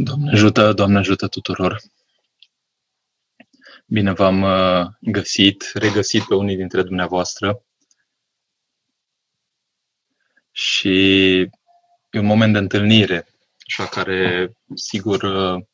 [0.00, 1.80] Doamne ajută, Doamne ajută tuturor!
[3.86, 7.62] Bine v-am uh, găsit, regăsit pe unii dintre dumneavoastră
[10.50, 10.98] și
[12.10, 13.26] e un moment de întâlnire,
[13.66, 15.64] așa care, sigur, uh,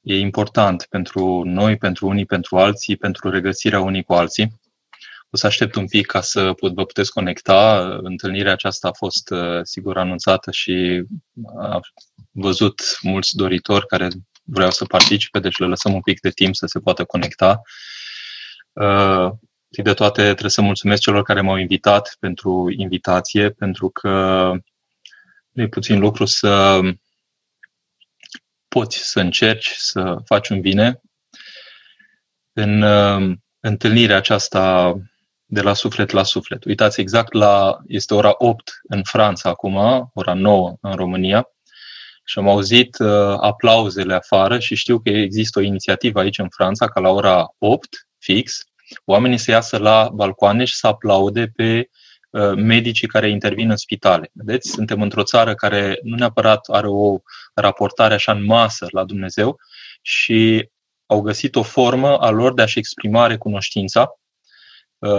[0.00, 4.60] e important pentru noi, pentru unii, pentru alții, pentru regăsirea unii cu alții.
[5.30, 7.88] O să aștept un pic ca să vă puteți conecta.
[8.02, 11.04] Întâlnirea aceasta a fost, uh, sigur, anunțată și
[11.58, 11.80] a
[12.34, 14.08] văzut mulți doritori care
[14.44, 17.62] vreau să participe, deci le lăsăm un pic de timp să se poată conecta.
[18.72, 19.30] Uh,
[19.68, 24.10] de toate, trebuie să mulțumesc celor care m-au invitat pentru invitație, pentru că
[25.50, 26.80] nu e puțin lucru să
[28.68, 31.00] poți să încerci să faci un bine.
[32.52, 34.94] În uh, întâlnirea aceasta
[35.44, 36.64] de la suflet la suflet.
[36.64, 41.53] Uitați exact la, este ora 8 în Franța acum, ora 9 în România
[42.24, 46.88] și am auzit uh, aplauzele afară și știu că există o inițiativă aici în Franța
[46.88, 48.64] ca la ora 8 fix,
[49.04, 51.88] oamenii să iasă la balcoane și să aplaude pe
[52.30, 54.30] uh, medicii care intervin în spitale.
[54.32, 57.16] Vedeți, suntem într-o țară care nu neapărat are o
[57.54, 59.56] raportare așa în masă la Dumnezeu
[60.02, 60.68] și
[61.06, 64.23] au găsit o formă a lor de a-și exprima recunoștința Uh,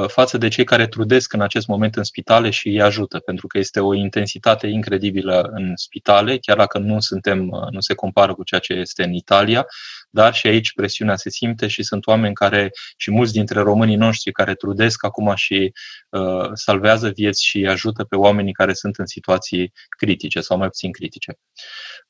[0.08, 3.58] față de cei care trudesc în acest moment în spitale și îi ajută, pentru că
[3.58, 8.44] este o intensitate incredibilă în spitale, chiar dacă nu suntem, uh, nu se compară cu
[8.44, 9.66] ceea ce este în Italia,
[10.09, 14.31] dar și aici presiunea se simte și sunt oameni care, și mulți dintre românii noștri
[14.31, 15.73] care trudesc acum și
[16.09, 20.92] uh, salvează vieți și ajută pe oamenii care sunt în situații critice sau mai puțin
[20.92, 21.38] critice.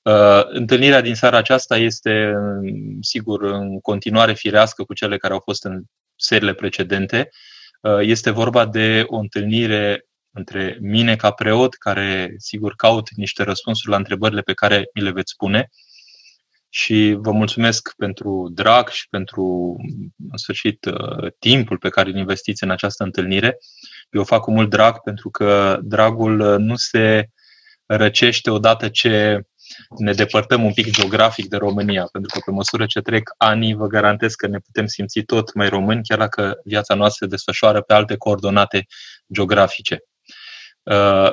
[0.01, 2.33] Uh, întâlnirea din seara aceasta este,
[3.01, 5.83] sigur, în continuare firească cu cele care au fost în
[6.15, 7.17] serile precedente.
[7.17, 7.54] Uh, Uh,
[8.01, 13.97] este vorba de o întâlnire între mine ca preot, care sigur caut niște răspunsuri la
[13.97, 15.69] întrebările pe care mi le veți spune.
[16.69, 19.75] Și vă mulțumesc pentru drag și pentru,
[20.31, 23.57] în sfârșit, uh, timpul pe care îl investiți în această întâlnire.
[24.09, 27.29] Eu o fac cu mult drag pentru că dragul nu se
[27.85, 29.41] răcește odată ce
[29.97, 33.87] ne depărtăm un pic geografic de România, pentru că pe măsură ce trec anii, vă
[33.87, 37.93] garantez că ne putem simți tot mai români, chiar dacă viața noastră se desfășoară pe
[37.93, 38.85] alte coordonate
[39.33, 40.03] geografice.
[40.83, 41.31] Uh,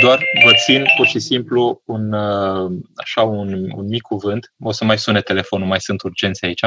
[0.00, 4.52] doar vă țin pur și simplu un, uh, așa un, un mic cuvânt.
[4.58, 6.62] O să mai sune telefonul, mai sunt urgențe aici.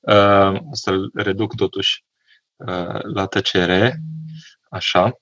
[0.00, 2.04] Uh, o să-l reduc totuși
[3.14, 4.00] la tăcere.
[4.70, 5.12] Așa.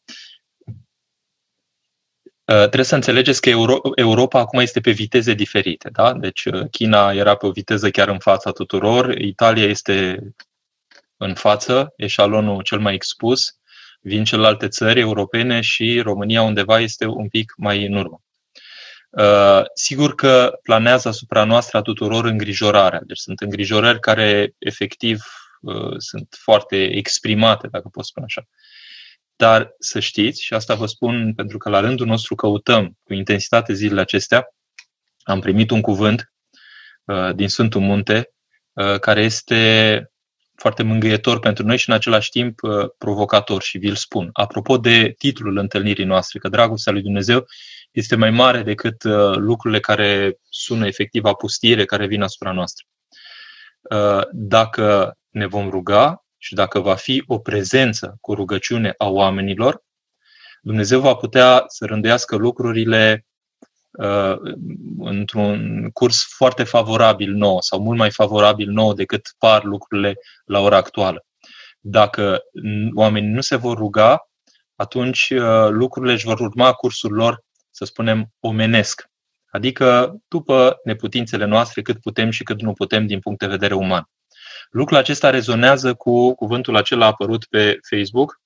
[2.48, 5.88] Uh, trebuie să înțelegeți că Euro- Europa acum este pe viteze diferite.
[5.92, 6.12] Da?
[6.12, 10.19] Deci uh, China era pe o viteză chiar în fața tuturor, Italia este
[11.16, 13.59] în față, eșalonul cel mai expus,
[14.00, 18.22] vin celelalte țări europene și România undeva este un pic mai în urmă.
[19.10, 23.00] Uh, sigur că planează asupra noastră a tuturor îngrijorarea.
[23.06, 25.22] Deci sunt îngrijorări care efectiv
[25.97, 28.48] sunt foarte exprimate, dacă pot spune așa.
[29.38, 33.72] Dar să știți, și asta vă spun pentru că la rândul nostru căutăm cu intensitate
[33.72, 34.54] zilele acestea,
[35.22, 36.32] am primit un cuvânt
[37.04, 38.32] uh, din Sfântul Munte
[38.72, 40.10] uh, care este
[40.54, 44.31] foarte mângâietor pentru noi și în același timp uh, provocator și vi-l spun.
[44.32, 47.47] Apropo de titlul întâlnirii noastre, că dragostea lui Dumnezeu
[47.91, 52.84] este mai mare decât uh, lucrurile care sună efectiv apustire care vin asupra noastră.
[53.82, 59.82] Uh, dacă ne vom ruga, și dacă va fi o prezență cu rugăciune a oamenilor,
[60.62, 63.26] Dumnezeu va putea să rânduiască lucrurile
[63.91, 64.37] uh,
[64.98, 70.77] într-un curs foarte favorabil nou sau mult mai favorabil nou decât par lucrurile la ora
[70.77, 71.25] actuală.
[71.81, 72.41] Dacă
[72.94, 74.28] oamenii nu se vor ruga,
[74.75, 79.06] atunci uh, lucrurile își vor urma cursul lor, să spunem, omenesc.
[79.50, 84.09] Adică după neputințele noastre, cât putem și cât nu putem din punct de vedere uman.
[84.71, 88.41] Lucrul acesta rezonează cu cuvântul acela apărut pe Facebook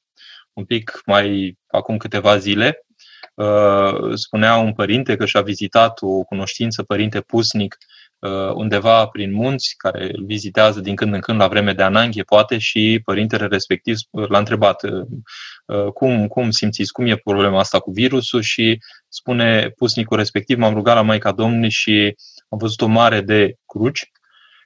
[0.53, 2.87] un pic mai acum câteva zile.
[3.34, 7.77] Uh, spunea un părinte că și-a vizitat o cunoștință, părinte pusnic,
[8.19, 12.23] uh, undeva prin munți, care îl vizitează din când în când la vreme de ananghie,
[12.23, 17.91] poate, și părintele respectiv l-a întrebat uh, cum, cum simțiți, cum e problema asta cu
[17.91, 22.17] virusul și spune pusnicul respectiv, m-am rugat la Maica Domnului și
[22.49, 24.11] am văzut o mare de cruci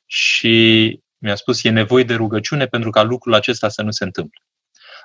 [0.07, 4.41] și mi-a spus, e nevoie de rugăciune pentru ca lucrul acesta să nu se întâmple.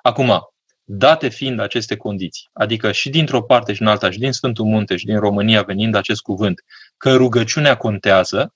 [0.01, 0.39] Acum,
[0.83, 4.95] date fiind aceste condiții, adică și dintr-o parte și în alta, și din Sfântul Munte
[4.95, 6.61] și din România venind acest cuvânt,
[6.97, 8.53] că rugăciunea contează,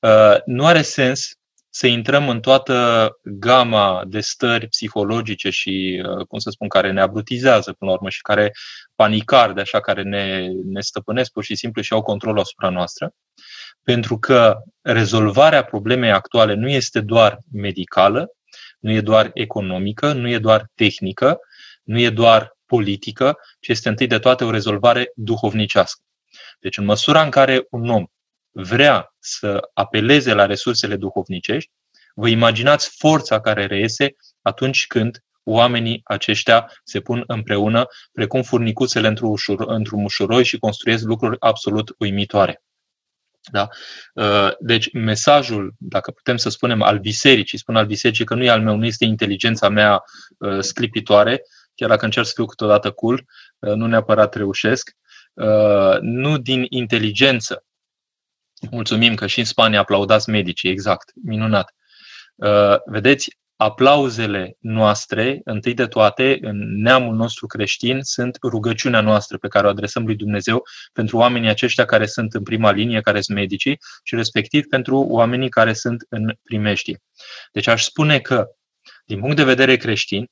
[0.00, 1.30] uh, nu are sens
[1.68, 7.00] să intrăm în toată gama de stări psihologice și, uh, cum să spun, care ne
[7.00, 8.52] abrutizează până la urmă și care
[8.94, 13.14] panicar de așa, care ne, ne stăpânesc pur și simplu și au controlul asupra noastră.
[13.86, 18.28] Pentru că rezolvarea problemei actuale nu este doar medicală,
[18.78, 21.38] nu e doar economică, nu e doar tehnică,
[21.82, 26.00] nu e doar politică, ci este întâi de toate o rezolvare duhovnicească.
[26.60, 28.06] Deci, în măsura în care un om
[28.50, 31.70] vrea să apeleze la resursele duhovnicești,
[32.14, 39.30] vă imaginați forța care reiese atunci când oamenii aceștia se pun împreună, precum furnicuțele într-un,
[39.30, 42.60] ușur, într-un mușuroi și construiesc lucruri absolut uimitoare.
[43.50, 43.68] Da?
[44.14, 48.50] Uh, deci mesajul, dacă putem să spunem, al bisericii, spun al bisericii că nu e
[48.50, 50.02] al meu, nu este inteligența mea
[50.38, 51.42] uh, sclipitoare,
[51.74, 53.24] chiar dacă încerc să fiu câteodată cool,
[53.58, 54.90] uh, nu neapărat reușesc,
[56.00, 57.64] nu din inteligență.
[58.70, 61.74] Mulțumim că și în Spania aplaudați medicii, exact, minunat.
[62.86, 69.66] Vedeți, aplauzele noastre, întâi de toate, în neamul nostru creștin, sunt rugăciunea noastră pe care
[69.66, 70.62] o adresăm lui Dumnezeu
[70.92, 75.48] pentru oamenii aceștia care sunt în prima linie, care sunt medicii, și respectiv pentru oamenii
[75.48, 77.02] care sunt în primeștie.
[77.52, 78.46] Deci aș spune că,
[79.04, 80.30] din punct de vedere creștin,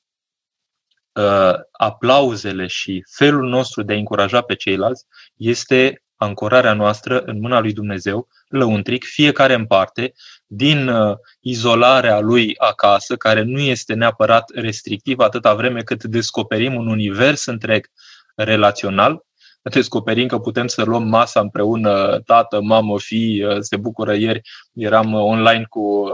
[1.12, 5.04] uh, aplauzele și felul nostru de a încuraja pe ceilalți
[5.36, 10.12] este ancorarea noastră în mâna lui Dumnezeu, lăuntric, fiecare în parte,
[10.46, 16.88] din uh, izolarea lui acasă, care nu este neapărat restrictiv atâta vreme cât descoperim un
[16.88, 17.86] univers întreg
[18.34, 19.24] relațional,
[19.70, 24.14] descoperim că putem să luăm masa împreună, tată, mamă, fi, uh, se bucură.
[24.14, 24.40] Ieri,
[24.72, 26.08] eram uh, online cu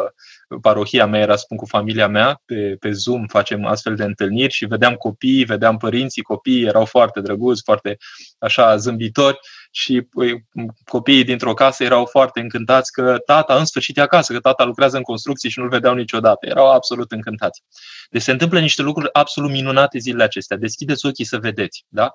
[0.61, 4.67] parohia mea, era spun cu familia mea, pe, pe Zoom facem astfel de întâlniri și
[4.67, 7.97] vedeam copiii, vedeam părinții, copiii erau foarte drăguți, foarte
[8.39, 9.39] așa zâmbitori
[9.71, 10.45] și păi,
[10.85, 14.97] copiii dintr-o casă erau foarte încântați că tata în sfârșit e acasă, că tata lucrează
[14.97, 16.47] în construcții și nu-l vedeau niciodată.
[16.47, 17.63] Erau absolut încântați.
[18.11, 20.57] Deci se întâmplă niște lucruri absolut minunate zilele acestea.
[20.57, 21.85] Deschideți ochii să vedeți.
[21.89, 22.13] Da?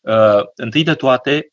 [0.00, 1.52] Uh, întâi de toate,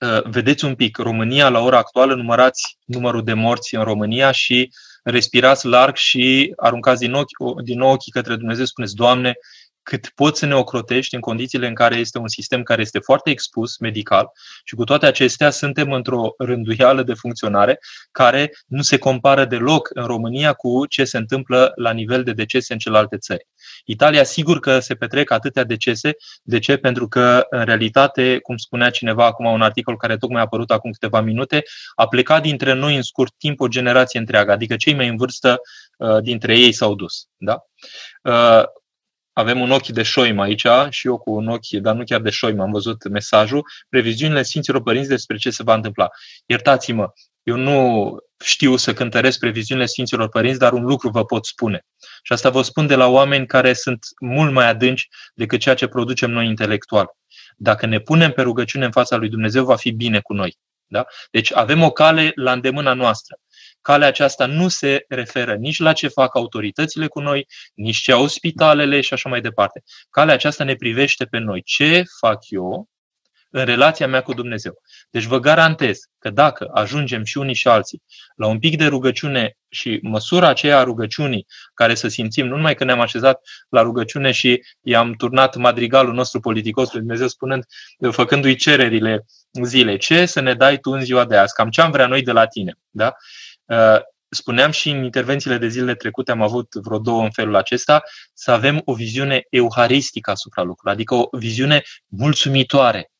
[0.00, 4.70] uh, vedeți un pic, România la ora actuală, numărați numărul de morți în România și
[5.02, 9.34] respirați larg și aruncați din, ochi, din nou ochii către Dumnezeu, spuneți, Doamne,
[9.82, 13.30] cât poți să ne ocrotești în condițiile în care este un sistem care este foarte
[13.30, 14.30] expus medical
[14.64, 17.78] și cu toate acestea suntem într-o rânduială de funcționare
[18.10, 22.72] care nu se compară deloc în România cu ce se întâmplă la nivel de decese
[22.72, 23.46] în celelalte țări.
[23.84, 26.16] Italia sigur că se petrec atâtea decese.
[26.42, 26.76] De ce?
[26.76, 30.90] Pentru că, în realitate, cum spunea cineva acum un articol care tocmai a apărut acum
[30.90, 31.62] câteva minute,
[31.94, 35.60] a plecat dintre noi în scurt timp o generație întreagă, adică cei mai în vârstă
[35.98, 37.26] uh, dintre ei s-au dus.
[37.36, 37.66] Da?
[39.34, 42.20] Uh, avem un ochi de șoim aici și eu cu un ochi, dar nu chiar
[42.20, 46.08] de șoim, am văzut mesajul, previziunile Sfinților Părinți despre ce se va întâmpla.
[46.46, 47.12] Iertați-mă,
[47.42, 51.86] eu nu știu să cântăresc previziunile Sfinților Părinți, dar un lucru vă pot spune.
[52.22, 55.86] Și asta vă spun de la oameni care sunt mult mai adânci decât ceea ce
[55.86, 57.06] producem noi intelectual.
[57.56, 60.58] Dacă ne punem pe rugăciune în fața lui Dumnezeu, va fi bine cu noi.
[60.86, 61.06] Da?
[61.30, 63.38] Deci avem o cale la îndemâna noastră.
[63.82, 68.26] Calea aceasta nu se referă nici la ce fac autoritățile cu noi, nici ce au
[68.26, 69.82] spitalele și așa mai departe.
[70.10, 71.62] Calea aceasta ne privește pe noi.
[71.62, 72.90] Ce fac eu
[73.52, 74.82] în relația mea cu Dumnezeu.
[75.10, 78.02] Deci vă garantez că dacă ajungem și unii și alții
[78.36, 82.74] la un pic de rugăciune și măsura aceea a rugăciunii care să simțim, nu numai
[82.74, 87.64] că ne-am așezat la rugăciune și i-am turnat madrigalul nostru politicos lui Dumnezeu spunând,
[88.10, 89.24] făcându-i cererile
[89.64, 92.22] zilei, ce să ne dai tu în ziua de azi, cam ce am vrea noi
[92.22, 92.74] de la tine.
[92.90, 93.14] Da?
[93.64, 98.02] Uh, spuneam și în intervențiile de zilele trecute, am avut vreo două în felul acesta,
[98.34, 103.10] să avem o viziune euharistică asupra lucrurilor, adică o viziune mulțumitoare.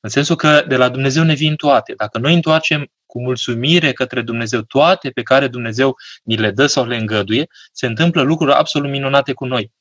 [0.00, 1.94] În sensul că de la Dumnezeu ne vin toate.
[1.96, 6.86] Dacă noi întoarcem cu mulțumire către Dumnezeu toate pe care Dumnezeu ni le dă sau
[6.86, 9.72] le îngăduie, se întâmplă lucruri absolut minunate cu noi.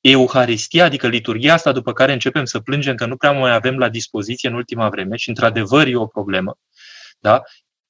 [0.00, 3.88] Euharistia, adică liturgia asta după care începem să plângem că nu prea mai avem la
[3.88, 6.58] dispoziție în ultima vreme și într-adevăr e o problemă,
[7.18, 7.42] da?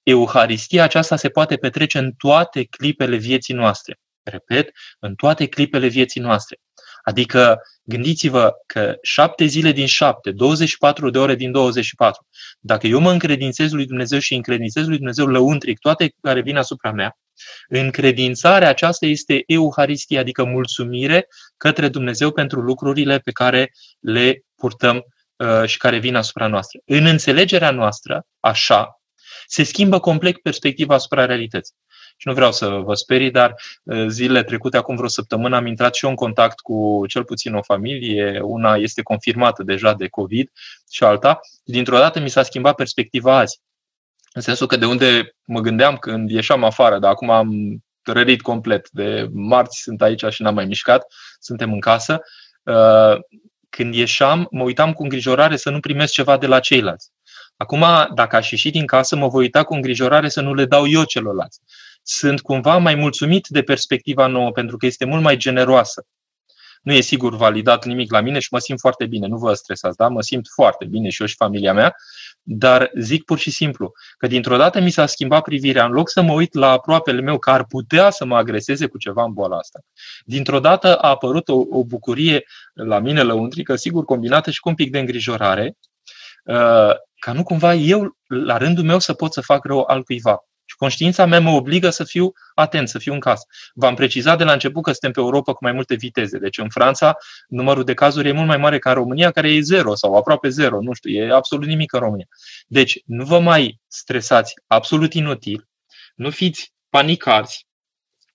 [0.05, 3.99] Euharistia aceasta se poate petrece în toate clipele vieții noastre.
[4.23, 6.59] Repet, în toate clipele vieții noastre.
[7.03, 12.27] Adică gândiți-vă că șapte zile din șapte, 24 de ore din 24,
[12.61, 16.93] dacă eu mă încredințez lui Dumnezeu și încredințez lui Dumnezeu lăuntric toate care vin asupra
[16.93, 17.17] mea,
[17.69, 25.03] încredințarea aceasta este Euharistia, adică mulțumire către Dumnezeu pentru lucrurile pe care le purtăm
[25.37, 26.81] uh, și care vin asupra noastră.
[26.85, 29.01] În înțelegerea noastră, așa,
[29.55, 31.75] se schimbă complet perspectiva asupra realității.
[32.17, 35.95] Și nu vreau să vă sperii, dar uh, zilele trecute, acum vreo săptămână, am intrat
[35.95, 38.41] și eu în contact cu cel puțin o familie.
[38.43, 40.51] Una este confirmată deja de COVID
[40.91, 41.41] și alta.
[41.65, 43.61] Dintr-o dată mi s-a schimbat perspectiva azi.
[44.33, 48.91] În sensul că de unde mă gândeam când ieșeam afară, dar acum am rărit complet.
[48.91, 51.07] De marți sunt aici și n-am mai mișcat,
[51.39, 52.21] suntem în casă.
[52.63, 53.21] Uh,
[53.69, 57.13] când ieșeam, mă uitam cu îngrijorare să nu primesc ceva de la ceilalți.
[57.57, 57.85] Acum,
[58.15, 61.05] dacă aș ieși din casă, mă voi uita cu îngrijorare să nu le dau eu
[61.05, 61.61] celorlalți.
[62.03, 66.07] Sunt cumva mai mulțumit de perspectiva nouă, pentru că este mult mai generoasă
[66.85, 69.97] nu e sigur validat nimic la mine și mă simt foarte bine, nu vă stresați,
[69.97, 70.09] da?
[70.09, 71.95] Mă simt foarte bine și eu și familia mea,
[72.43, 75.85] dar zic pur și simplu că dintr-o dată mi s-a schimbat privirea.
[75.85, 78.99] În loc să mă uit la aproapele meu care ar putea să mă agreseze cu
[78.99, 79.81] ceva în boala asta,
[80.25, 82.45] dintr-o dată a apărut o, o bucurie
[82.75, 85.77] la mine lăuntrică, sigur combinată și cu un pic de îngrijorare,
[86.45, 86.91] uh,
[87.25, 90.39] ca nu cumva eu, la rândul meu, să pot să fac rău altcuiva.
[90.65, 93.47] Și conștiința mea mă obligă să fiu atent, să fiu în casă.
[93.75, 96.39] V-am precizat de la început că suntem pe Europa cu mai multe viteze.
[96.39, 97.17] Deci în Franța
[97.49, 100.49] numărul de cazuri e mult mai mare ca în România, care e zero sau aproape
[100.49, 100.81] zero.
[100.81, 102.27] Nu știu, e absolut nimic în România.
[102.67, 105.69] Deci nu vă mai stresați absolut inutil,
[106.15, 107.67] nu fiți panicați,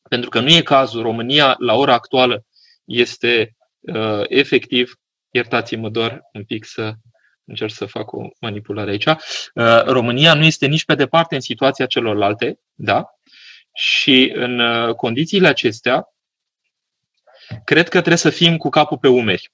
[0.09, 1.01] pentru că nu e cazul.
[1.01, 2.45] România, la ora actuală,
[2.85, 4.93] este uh, efectiv,
[5.29, 6.93] iertați-mă doar un pic să
[7.49, 11.85] încerc să fac o manipulare aici, uh, România nu este nici pe departe în situația
[11.85, 13.05] celorlalte, da?
[13.73, 16.13] Și în uh, condițiile acestea,
[17.63, 19.51] cred că trebuie să fim cu capul pe umeri.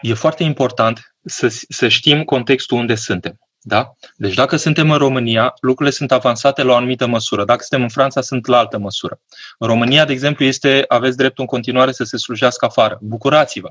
[0.00, 3.45] E foarte important să, să știm contextul unde suntem.
[3.68, 3.92] Da?
[4.16, 7.44] Deci dacă suntem în România, lucrurile sunt avansate la o anumită măsură.
[7.44, 9.20] Dacă suntem în Franța, sunt la altă măsură.
[9.58, 12.98] În România, de exemplu, este, aveți dreptul în continuare să se slujească afară.
[13.00, 13.70] Bucurați-vă!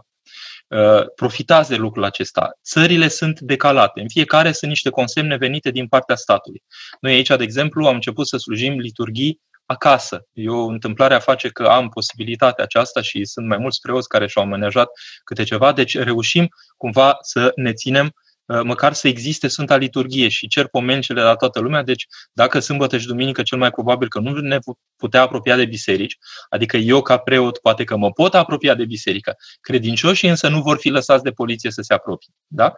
[0.68, 2.58] Uh, profitați de lucrul acesta.
[2.64, 4.02] Țările sunt decalate.
[4.02, 6.64] În fiecare sunt niște consemne venite din partea statului.
[7.00, 10.28] Noi aici, de exemplu, am început să slujim liturghii acasă.
[10.34, 14.90] Eu, întâmplarea face că am posibilitatea aceasta și sunt mai mulți preoți care și-au amenajat
[15.24, 16.48] câte ceva, deci reușim
[16.78, 18.24] cumva să ne ținem Uh,
[18.64, 23.08] măcar să existe Sfânta Liturghie și cer pomencele la toată lumea, deci dacă sâmbătă și
[23.08, 24.58] duminică cel mai probabil că nu ne
[24.96, 26.18] putea apropia de biserici,
[26.50, 30.78] adică eu ca preot poate că mă pot apropia de biserică, credincioșii însă nu vor
[30.78, 32.34] fi lăsați de poliție să se apropie.
[32.48, 32.74] Da?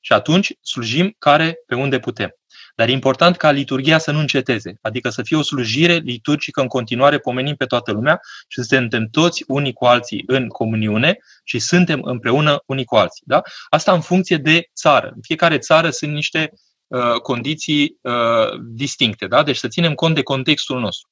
[0.00, 2.39] Și atunci slujim care pe unde putem.
[2.76, 6.66] Dar e important ca liturgia să nu înceteze, adică să fie o slujire liturgică în
[6.66, 12.02] continuare, pomenim pe toată lumea și suntem toți unii cu alții în comuniune și suntem
[12.02, 13.22] împreună unii cu alții.
[13.26, 13.42] Da?
[13.68, 15.10] Asta în funcție de țară.
[15.14, 16.52] În fiecare țară sunt niște
[16.86, 19.42] uh, condiții uh, distincte, da?
[19.42, 21.08] deci să ținem cont de contextul nostru.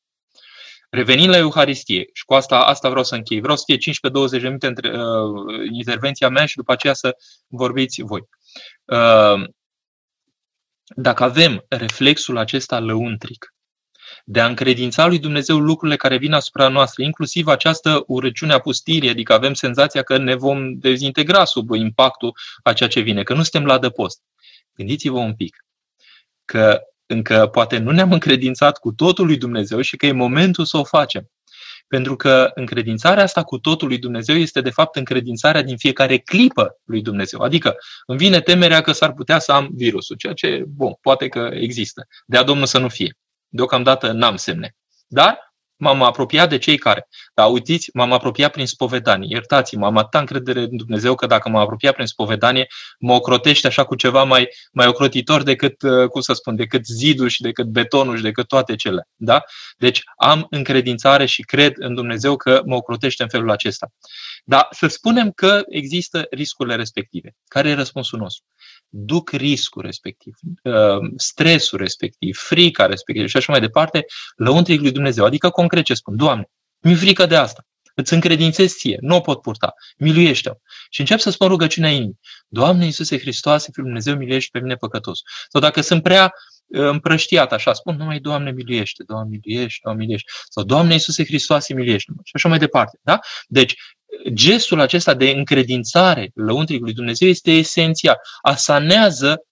[0.91, 4.39] Revenind la Euharistie, și cu asta, asta vreau să închei, vreau să fie 15-20 de
[4.39, 8.23] minute între uh, intervenția mea și după aceea să vorbiți voi.
[8.85, 9.49] Uh,
[10.95, 13.55] dacă avem reflexul acesta lăuntric,
[14.25, 19.09] de a încredința lui Dumnezeu lucrurile care vin asupra noastră, inclusiv această urăciune a pustirii,
[19.09, 23.43] adică avem senzația că ne vom dezintegra sub impactul a ceea ce vine, că nu
[23.43, 24.23] suntem la adăpost.
[24.75, 25.65] Gândiți-vă un pic
[26.45, 30.77] că încă poate nu ne-am încredințat cu totul lui Dumnezeu și că e momentul să
[30.77, 31.31] o facem.
[31.89, 36.79] Pentru că încredințarea asta cu totul lui Dumnezeu este de fapt încredințarea din fiecare clipă
[36.85, 37.41] lui Dumnezeu.
[37.41, 37.77] Adică
[38.07, 42.07] îmi vine temerea că s-ar putea să am virusul, ceea ce, bun, poate că există.
[42.27, 43.15] De a Domnul să nu fie.
[43.49, 44.77] Deocamdată n-am semne.
[45.07, 45.48] Dar
[45.79, 47.09] m-am apropiat de cei care.
[47.35, 49.29] Dar uitiți, m-am apropiat prin spovedanie.
[49.31, 52.67] Iertați-mă, am atâta încredere în Dumnezeu că dacă m-am apropiat prin spovedanie,
[52.99, 57.29] mă ocrotește așa cu ceva mai, mai ocrotitor decât, uh, cum să spun, decât zidul
[57.29, 59.09] și decât betonul și decât toate cele.
[59.17, 59.43] Da?
[59.77, 63.89] Deci am încredințare și cred în Dumnezeu că mă ocrotește în felul acesta.
[64.45, 67.37] Dar să spunem că există riscurile respective.
[67.49, 68.45] Care e răspunsul nostru?
[68.89, 74.05] Duc riscul respectiv, uh, stresul respectiv, frica respectiv și așa mai departe,
[74.37, 75.25] lăuntric lui Dumnezeu.
[75.25, 79.41] Adică concret ce spun, Doamne, mi-e frică de asta, îți încredințez ție, nu o pot
[79.41, 80.53] purta, miluiește-o.
[80.91, 82.19] Și încep să spun rugăciunea inimii.
[82.49, 85.21] Doamne Iisuse Hristoase, Fiul Dumnezeu, miluiește pe mine păcătos.
[85.49, 86.33] Sau dacă sunt prea
[86.67, 90.31] uh, împrăștiat așa, spun numai Doamne miluiește, Doamne miluiește, Doamne miluiește.
[90.49, 92.99] Sau Doamne Iisuse Hristoase, miluiește Și așa mai departe.
[93.03, 93.19] Da?
[93.47, 93.75] Deci,
[94.33, 98.17] gestul acesta de încredințare lăuntric lui Dumnezeu este esențial.
[98.43, 99.43] Asanează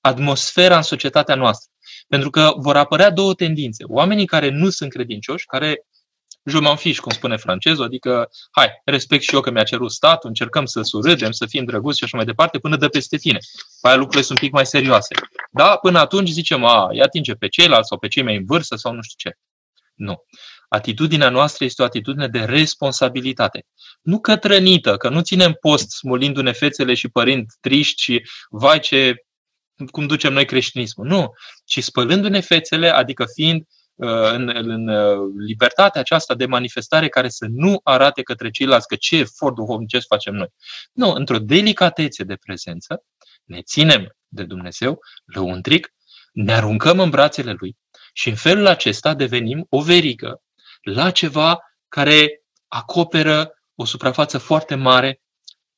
[0.00, 1.70] atmosfera în societatea noastră.
[2.08, 3.84] Pentru că vor apărea două tendințe.
[3.86, 5.86] Oamenii care nu sunt credincioși, care
[6.48, 10.28] je m'en fiche, cum spune francezul, adică, hai, respect și eu că mi-a cerut statul,
[10.28, 13.38] încercăm să surâdem, să fim drăguți și așa mai departe, până dă peste tine.
[13.80, 15.14] Pe aia lucrurile sunt un pic mai serioase.
[15.50, 18.76] Da, până atunci zicem, a, îi atinge pe ceilalți sau pe cei mai în vârstă
[18.76, 19.36] sau nu știu ce.
[19.94, 20.24] Nu.
[20.68, 23.66] Atitudinea noastră este o atitudine de responsabilitate.
[24.02, 29.14] Nu cătrănită, că nu ținem post smulindu-ne fețele și părind triști și vai ce
[29.90, 31.06] cum ducem noi creștinismul.
[31.06, 31.32] Nu,
[31.64, 33.62] ci spălându-ne fețele, adică fiind
[33.94, 38.94] uh, în, în uh, libertatea aceasta de manifestare care să nu arate către ceilalți că
[38.94, 40.48] ce efort duhovnicesc facem noi.
[40.92, 43.04] Nu, într-o delicatețe de prezență,
[43.44, 45.92] ne ținem de Dumnezeu, lăuntric,
[46.32, 47.76] ne aruncăm în brațele Lui
[48.12, 50.42] și în felul acesta devenim o verigă
[50.94, 55.20] la ceva care acoperă o suprafață foarte mare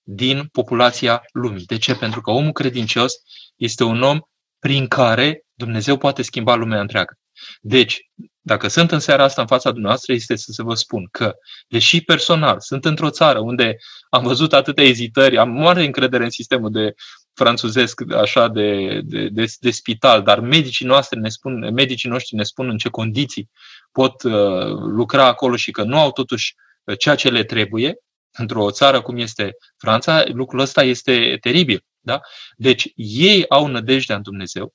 [0.02, 1.64] din populația lumii.
[1.64, 1.94] De ce?
[1.94, 3.14] Pentru că omul credincios
[3.56, 4.18] este un om
[4.58, 7.14] prin care Dumnezeu poate schimba lumea întreagă.
[7.60, 8.00] Deci,
[8.40, 11.34] dacă sunt în seara asta în fața dumneavoastră, este să se vă spun că,
[11.68, 13.76] deși personal sunt într-o țară unde
[14.10, 16.94] am văzut atâtea ezitări, am mare încredere în sistemul de
[17.34, 22.42] franțuzesc așa de, de, de, de spital, dar medicii noastre ne spun, medicii noștri ne
[22.42, 23.50] spun în ce condiții
[23.92, 24.32] pot uh,
[24.72, 26.54] lucra acolo și că nu au totuși
[26.84, 27.94] uh, ceea ce le trebuie,
[28.38, 31.84] într-o țară cum este Franța, lucrul ăsta este teribil.
[32.00, 32.20] Da?
[32.56, 34.74] Deci ei au nădejdea în Dumnezeu,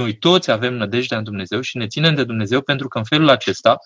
[0.00, 3.28] noi toți avem nădejdea în Dumnezeu și ne ținem de Dumnezeu pentru că în felul
[3.28, 3.78] acesta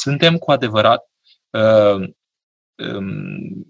[0.00, 1.10] suntem cu adevărat
[1.50, 2.08] uh,
[2.74, 3.66] um,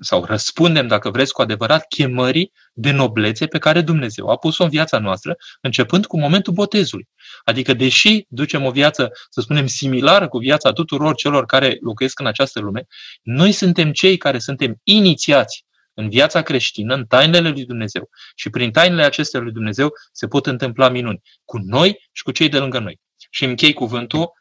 [0.00, 4.70] sau răspundem, dacă vreți, cu adevărat chemării de noblețe pe care Dumnezeu a pus-o în
[4.70, 7.08] viața noastră, începând cu momentul botezului.
[7.44, 12.26] Adică, deși ducem o viață, să spunem, similară cu viața tuturor celor care locuiesc în
[12.26, 12.86] această lume,
[13.22, 15.64] noi suntem cei care suntem inițiați
[15.94, 18.08] în viața creștină, în tainele lui Dumnezeu.
[18.34, 22.48] Și prin tainele acestea lui Dumnezeu se pot întâmpla minuni cu noi și cu cei
[22.48, 23.00] de lângă noi.
[23.30, 24.32] Și închei cuvântul,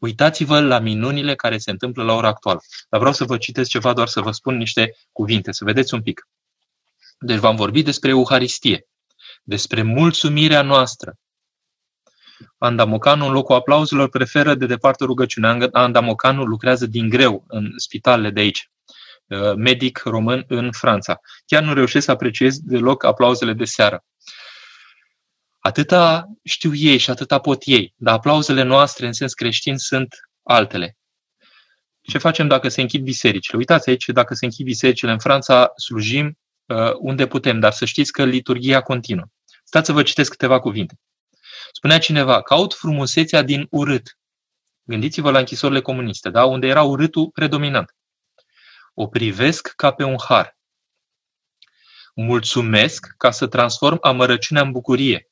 [0.00, 2.60] uitați-vă la minunile care se întâmplă la ora actuală.
[2.88, 6.02] Dar vreau să vă citesc ceva, doar să vă spun niște cuvinte, să vedeți un
[6.02, 6.28] pic.
[7.18, 8.86] Deci v-am vorbit despre Euharistie,
[9.42, 11.14] despre mulțumirea noastră.
[12.58, 15.68] Andamocanu, în locul aplauzelor, preferă de departe rugăciunea.
[15.72, 18.70] Andamocanu lucrează din greu în spitalele de aici.
[19.26, 21.20] Uh, medic român în Franța.
[21.46, 24.04] Chiar nu reușesc să apreciez deloc aplauzele de seară.
[25.60, 30.96] Atâta știu ei și atâta pot ei, dar aplauzele noastre în sens creștin sunt altele.
[32.00, 33.58] Ce facem dacă se închid bisericile?
[33.58, 38.12] Uitați aici, dacă se închid bisericile în Franța, slujim uh, unde putem, dar să știți
[38.12, 39.24] că liturgia continuă.
[39.64, 40.98] Stați să vă citesc câteva cuvinte.
[41.72, 44.18] Spunea cineva, caut frumusețea din urât.
[44.82, 46.44] Gândiți-vă la închisorile comuniste, da?
[46.44, 47.94] unde era urâtul predominant.
[48.94, 50.58] O privesc ca pe un har.
[52.14, 55.29] Mulțumesc ca să transform amărăciunea în bucurie.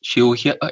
[0.00, 0.22] Și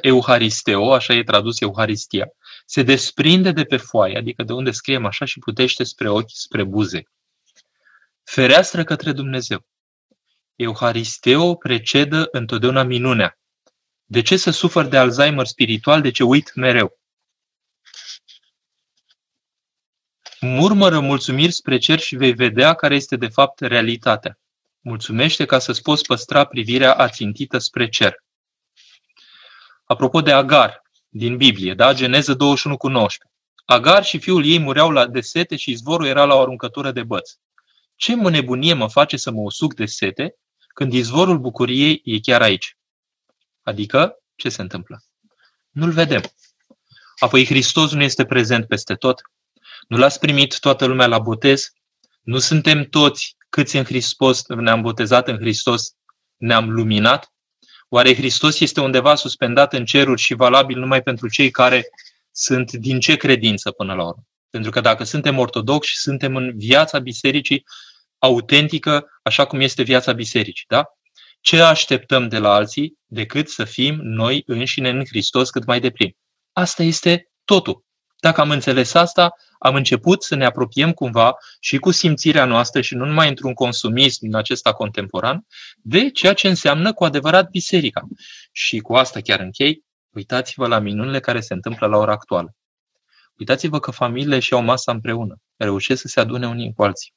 [0.01, 2.27] Euharisteo, așa e tradus Euharistia,
[2.65, 6.63] se desprinde de pe foaie, adică de unde scriem așa și putește spre ochi, spre
[6.63, 7.03] buze.
[8.23, 9.65] Fereastră către Dumnezeu.
[10.55, 13.39] Euharisteo precedă întotdeauna minunea.
[14.05, 16.01] De ce să sufăr de Alzheimer spiritual?
[16.01, 16.99] De ce uit mereu?
[20.39, 24.39] Murmără mulțumiri spre cer și vei vedea care este de fapt realitatea.
[24.79, 28.25] Mulțumește ca să-ți poți păstra privirea ațintită spre cer.
[29.87, 31.93] Apropo de Agar, din Biblie, da?
[31.93, 33.35] Geneză 21 cu 19.
[33.65, 37.03] Agar și fiul ei mureau la de sete și izvorul era la o aruncătură de
[37.03, 37.31] băț.
[37.95, 40.35] Ce mă nebunie mă face să mă usuc de sete
[40.67, 42.77] când izvorul bucuriei e chiar aici?
[43.61, 45.03] Adică, ce se întâmplă?
[45.69, 46.21] Nu-l vedem.
[47.17, 49.21] Apoi Hristos nu este prezent peste tot.
[49.87, 51.69] Nu l-ați primit toată lumea la botez?
[52.21, 55.91] Nu suntem toți câți în Hristos ne-am botezat în Hristos,
[56.37, 57.31] ne-am luminat?
[57.89, 61.89] Oare Hristos este undeva suspendat în ceruri și valabil numai pentru cei care
[62.31, 64.23] sunt din ce credință până la urmă?
[64.49, 67.63] Pentru că dacă suntem ortodoxi, suntem în viața bisericii
[68.17, 70.65] autentică, așa cum este viața bisericii.
[70.67, 70.85] Da?
[71.41, 76.15] Ce așteptăm de la alții decât să fim noi înșine în Hristos cât mai deplin?
[76.53, 77.85] Asta este totul.
[78.19, 82.95] Dacă am înțeles asta, am început să ne apropiem cumva și cu simțirea noastră și
[82.95, 85.45] nu numai într-un consumism din acesta contemporan,
[85.77, 88.07] de ceea ce înseamnă cu adevărat biserica.
[88.51, 92.55] Și cu asta chiar închei, uitați-vă la minunile care se întâmplă la ora actuală.
[93.37, 97.13] Uitați-vă că familiile și-au masa împreună, reușesc să se adune unii cu alții.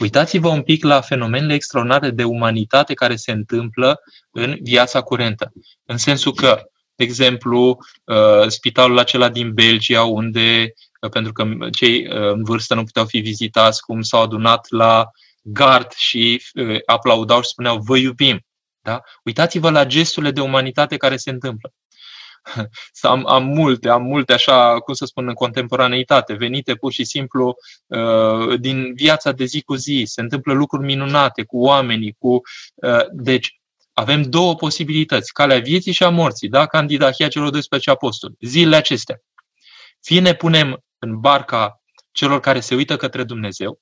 [0.00, 5.52] Uitați-vă un pic la fenomenele extraordinare de umanitate care se întâmplă în viața curentă.
[5.84, 6.62] În sensul că
[6.96, 12.74] de exemplu, uh, spitalul acela din Belgia, unde, uh, pentru că cei uh, în vârstă
[12.74, 15.10] nu puteau fi vizitați, cum s-au adunat la
[15.42, 16.42] gard și
[16.86, 18.40] aplaudau și spuneau, vă iubim.
[18.82, 19.02] Da?
[19.24, 21.72] Uitați-vă la gesturile de umanitate care se întâmplă.
[23.00, 27.54] am, am multe, am multe așa, cum să spun, în contemporaneitate, venite pur și simplu
[27.86, 30.02] uh, din viața de zi cu zi.
[30.06, 32.40] Se întâmplă lucruri minunate cu oamenii, cu.
[32.74, 33.60] Uh, deci,
[33.98, 36.66] avem două posibilități, calea vieții și a morții, da?
[36.66, 38.36] Candidahia celor 12 apostoli.
[38.40, 39.22] Zilele acestea.
[40.00, 41.80] Fie ne punem în barca
[42.12, 43.80] celor care se uită către Dumnezeu,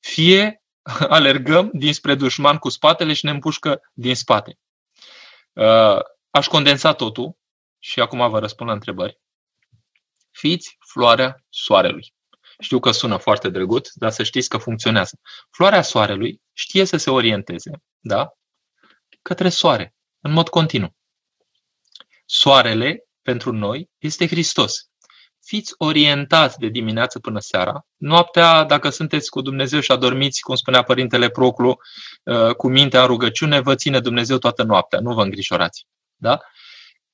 [0.00, 0.62] fie
[1.18, 4.58] alergăm dinspre dușman cu spatele și ne împușcă din spate.
[5.52, 5.98] Uh,
[6.30, 7.38] aș condensa totul
[7.78, 9.20] și acum vă răspund la întrebări.
[10.30, 12.14] Fiți floarea soarelui.
[12.58, 15.20] Știu că sună foarte drăguț, dar să știți că funcționează.
[15.50, 17.70] Floarea soarelui știe să se orienteze,
[18.00, 18.32] da?
[19.22, 20.94] Către soare, în mod continuu.
[22.24, 24.88] Soarele, pentru noi, este Hristos.
[25.44, 27.86] Fiți orientați de dimineață până seara.
[27.96, 31.76] Noaptea, dacă sunteți cu Dumnezeu și adormiți, cum spunea Părintele Proclu,
[32.22, 35.86] uh, cu mintea în rugăciune, vă ține Dumnezeu toată noaptea, nu vă îngrijorați.
[36.16, 36.40] Da?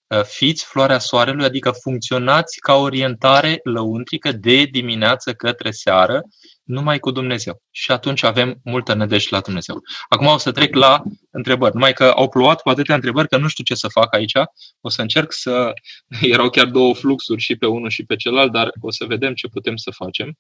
[0.09, 6.23] Uh, fiți floarea soarelui, adică funcționați ca orientare lăuntrică de dimineață către seară,
[6.62, 7.62] numai cu Dumnezeu.
[7.71, 9.81] Și atunci avem multă nădejde la Dumnezeu.
[10.09, 11.75] Acum o să trec la întrebări.
[11.75, 14.33] Numai că au plouat cu atâtea întrebări că nu știu ce să fac aici.
[14.81, 15.73] O să încerc să...
[16.23, 19.49] Erau chiar două fluxuri și pe unul și pe celălalt, dar o să vedem ce
[19.49, 20.38] putem să facem.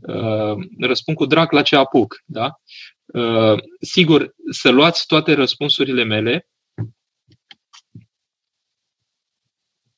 [0.00, 2.22] Uh, răspund cu drag la ce apuc.
[2.24, 2.60] Da?
[3.04, 6.48] Uh, sigur, să luați toate răspunsurile mele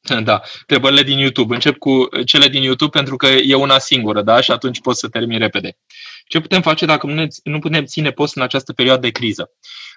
[0.24, 1.54] Da, întrebările din YouTube.
[1.54, 4.40] Încep cu cele din YouTube pentru că e una singură, da?
[4.40, 5.78] Și atunci pot să termin repede.
[6.26, 9.50] Ce putem face dacă nu, ne, nu putem ține post în această perioadă de criză?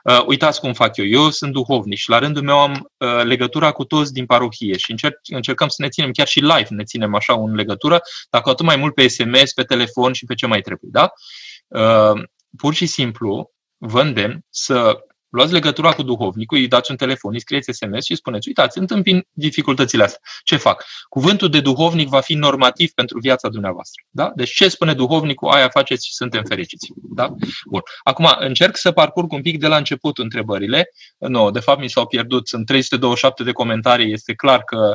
[0.03, 1.05] Uh, uitați cum fac eu.
[1.05, 4.91] Eu sunt duhovnic și la rândul meu am uh, legătura cu toți din parohie și
[4.91, 8.65] încerc, încercăm să ne ținem chiar și live, ne ținem așa în legătură, dacă atât
[8.65, 11.11] mai mult pe SMS, pe telefon și pe ce mai trebuie, da?
[11.67, 12.23] Uh,
[12.57, 14.97] pur și simplu vă îndemn să
[15.35, 19.27] luați legătura cu duhovnicul, îi dați un telefon, îi scrieți SMS și spuneți, uitați, întâmpin
[19.31, 20.19] dificultățile astea.
[20.43, 20.85] Ce fac?
[21.09, 24.03] Cuvântul de duhovnic va fi normativ pentru viața dumneavoastră.
[24.09, 24.31] Da?
[24.35, 26.87] Deci ce spune duhovnicul, aia faceți și suntem fericiți.
[26.95, 27.35] Da?
[27.65, 27.81] Bun.
[28.03, 30.89] Acum încerc să parcurg un pic de la început întrebările.
[31.17, 34.93] Nu, de fapt mi s-au pierdut, sunt 327 de comentarii, este clar că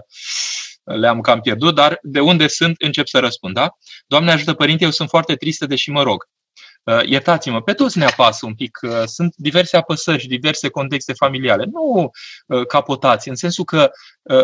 [0.85, 3.55] le-am cam pierdut, dar de unde sunt, încep să răspund.
[3.55, 3.70] Da?
[4.07, 6.29] Doamne ajută, Părinte, eu sunt foarte tristă, deși mă rog.
[6.82, 8.78] Uh, iertați-mă, pe toți ne apasă un pic.
[8.82, 11.64] Uh, sunt diverse apăsări și diverse contexte familiale.
[11.72, 12.10] Nu
[12.46, 13.90] uh, capotați, în sensul că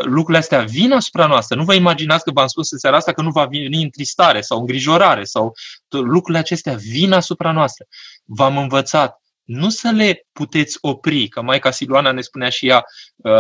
[0.03, 1.57] lucrurile astea vin asupra noastră.
[1.57, 4.59] Nu vă imaginați că v-am spus în seara asta că nu va veni întristare sau
[4.59, 5.53] îngrijorare sau
[5.89, 7.85] lucrurile acestea vin asupra noastră.
[8.25, 12.85] V-am învățat nu să le puteți opri, că Maica Siluana ne spunea și ea,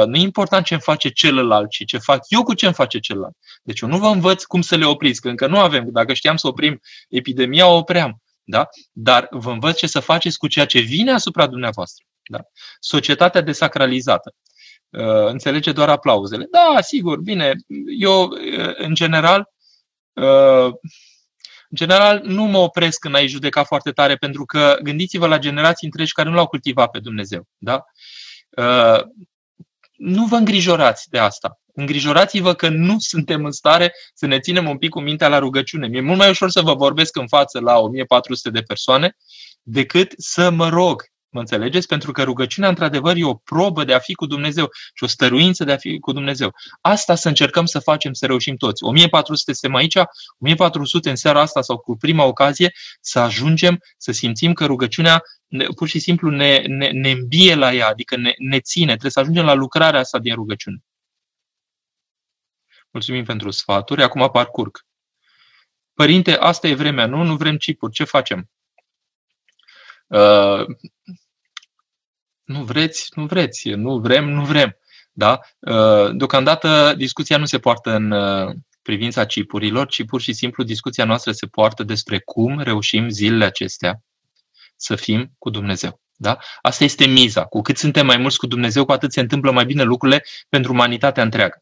[0.06, 2.98] nu e important ce îmi face celălalt, ci ce fac eu cu ce îmi face
[2.98, 3.37] celălalt.
[3.62, 5.88] Deci eu nu vă învăț cum să le opriți, că încă nu avem.
[5.90, 8.20] Dacă știam să oprim epidemia, o opream.
[8.48, 8.68] Da?
[8.92, 12.04] Dar vă învăț ce să faceți cu ceea ce vine asupra dumneavoastră.
[12.30, 12.38] Da?
[12.80, 14.35] Societatea desacralizată.
[14.90, 16.46] Uh, înțelege doar aplauzele.
[16.50, 17.52] Da, sigur, bine.
[17.98, 19.50] Eu, uh, în general,
[20.12, 20.72] uh,
[21.68, 25.87] în general, nu mă opresc în a-i judeca foarte tare, pentru că gândiți-vă la generații
[25.87, 27.46] întregi care nu l-au cultivat pe Dumnezeu.
[27.59, 27.85] Da?
[29.96, 34.79] Nu vă îngrijorați de asta îngrijorați-vă că nu suntem în stare să ne ținem un
[34.79, 35.87] pic cu mintea la rugăciune.
[35.87, 39.17] Mi-e mult mai ușor să vă vorbesc în față la 1400 de persoane
[39.62, 41.03] decât să mă rog.
[41.29, 41.87] Mă înțelegeți?
[41.87, 45.65] Pentru că rugăciunea, într-adevăr, e o probă de a fi cu Dumnezeu și o stăruință
[45.65, 46.55] de a fi cu Dumnezeu.
[46.81, 48.85] Asta să încercăm să facem, să reușim toți.
[48.85, 49.97] 1400 suntem aici,
[50.39, 55.23] 1400 în seara asta sau cu prima ocazie, să ajungem să simțim că rugăciunea
[55.75, 58.91] pur și simplu ne, ne, ne îmbie la ea, adică ne, ne ține.
[58.91, 60.86] Trebuie să ajungem la lucrarea asta din rugăciune.
[62.96, 64.02] Mulțumim pentru sfaturi.
[64.02, 64.87] Acum parcurg.
[65.94, 67.22] Părinte, asta e vremea, nu?
[67.22, 67.92] Nu vrem chipuri.
[67.92, 68.50] Ce facem?
[70.06, 70.64] Uh,
[72.44, 73.68] nu vreți, nu vreți.
[73.68, 74.76] Nu vrem, nu vrem.
[75.12, 75.40] Da?
[75.59, 81.04] Uh, deocamdată discuția nu se poartă în uh, privința chipurilor, ci pur și simplu discuția
[81.04, 84.02] noastră se poartă despre cum reușim zilele acestea
[84.76, 86.00] să fim cu Dumnezeu.
[86.14, 86.38] Da?
[86.62, 87.44] Asta este miza.
[87.44, 90.72] Cu cât suntem mai mulți cu Dumnezeu, cu atât se întâmplă mai bine lucrurile pentru
[90.72, 91.61] umanitatea întreagă.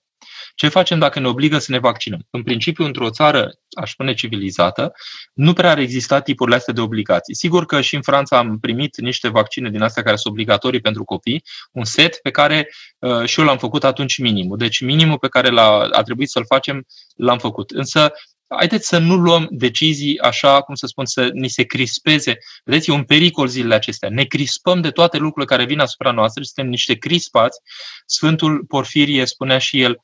[0.54, 2.26] Ce facem dacă ne obligă să ne vaccinăm?
[2.30, 4.92] În principiu, într-o țară, aș spune civilizată,
[5.32, 7.34] nu prea ar exista tipurile astea de obligații.
[7.34, 11.04] Sigur că și în Franța am primit niște vaccine din astea care sunt obligatorii pentru
[11.04, 14.56] copii, un set pe care uh, și eu l-am făcut atunci minimul.
[14.56, 16.86] Deci minimul pe care l-a, a trebuit să-l facem,
[17.16, 17.70] l-am făcut.
[17.70, 18.12] Însă
[18.46, 22.38] haideți să nu luăm decizii așa, cum să spun, să ni se crispeze.
[22.64, 24.08] Vedeți, e un pericol zilele acestea.
[24.08, 27.60] Ne crispăm de toate lucrurile care vin asupra noastră, suntem niște crispați.
[28.06, 30.00] Sfântul Porfirie spunea și el, Uh,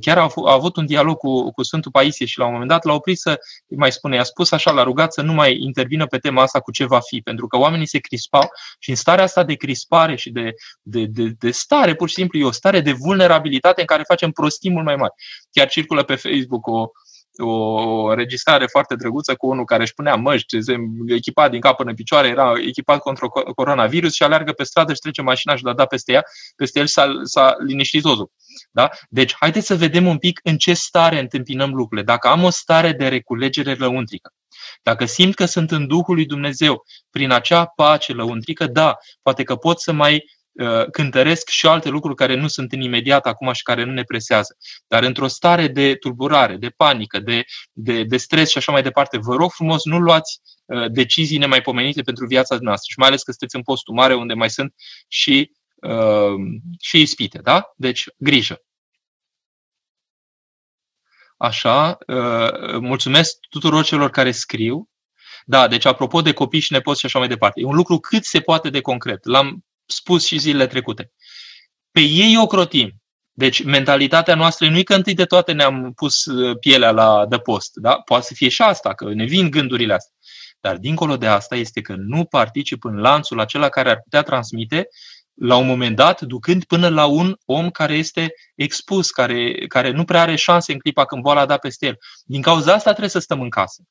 [0.00, 2.84] chiar a, a avut un dialog cu, cu Sfântul Paisie și la un moment dat
[2.84, 3.38] l-a oprit să
[3.68, 6.70] mai spune, i-a spus așa, l-a rugat să nu mai intervină pe tema asta cu
[6.70, 10.30] ce va fi, pentru că oamenii se crispau și în starea asta de crispare și
[10.30, 14.02] de, de, de, de stare, pur și simplu, e o stare de vulnerabilitate în care
[14.06, 15.12] facem prostii mult mai mari.
[15.50, 16.90] Chiar circulă pe Facebook o,
[17.36, 20.56] o înregistrare foarte drăguță cu unul care își punea măști,
[21.06, 25.00] echipat din cap până în picioare, era echipat contra coronavirus și alergă pe stradă și
[25.00, 26.24] trece mașina și l-a dat peste ea,
[26.56, 28.30] peste el s-a, s-a liniștit ozul.
[28.70, 28.90] Da?
[29.08, 32.06] Deci, haideți să vedem un pic în ce stare întâmpinăm lucrurile.
[32.06, 34.32] Dacă am o stare de reculegere lăuntrică,
[34.82, 39.56] dacă simt că sunt în Duhul lui Dumnezeu, prin acea pace lăuntrică, da, poate că
[39.56, 43.62] pot să mai Uh, cântăresc și alte lucruri care nu sunt în imediat acum și
[43.62, 44.56] care nu ne presează.
[44.86, 49.18] Dar într-o stare de tulburare, de panică, de, de, de stres și așa mai departe,
[49.18, 53.30] vă rog frumos, nu luați uh, decizii nemaipomenite pentru viața noastră și mai ales că
[53.30, 54.74] sunteți în postul mare unde mai sunt
[55.08, 55.61] și, uh,
[56.80, 57.72] și ispite, da?
[57.76, 58.62] Deci, grijă.
[61.36, 64.88] Așa, uh, mulțumesc tuturor celor care scriu.
[65.44, 68.24] Da, deci apropo de copii și nepoți și așa mai departe, e un lucru cât
[68.24, 69.24] se poate de concret.
[69.24, 71.12] L-am spus și zilele trecute.
[71.90, 72.92] Pe ei o crotim.
[73.32, 77.38] Deci mentalitatea noastră nu e că întâi de toate ne-am pus uh, pielea la de
[77.38, 77.70] post.
[77.74, 77.94] Da?
[77.94, 80.14] Poate să fie și asta, că ne vin gândurile astea.
[80.60, 84.88] Dar dincolo de asta este că nu particip în lanțul acela care ar putea transmite
[85.34, 90.04] la un moment dat, ducând până la un om care este expus, care, care nu
[90.04, 91.98] prea are șanse în clipa când boala da peste el.
[92.24, 93.82] Din cauza asta trebuie să stăm în casă.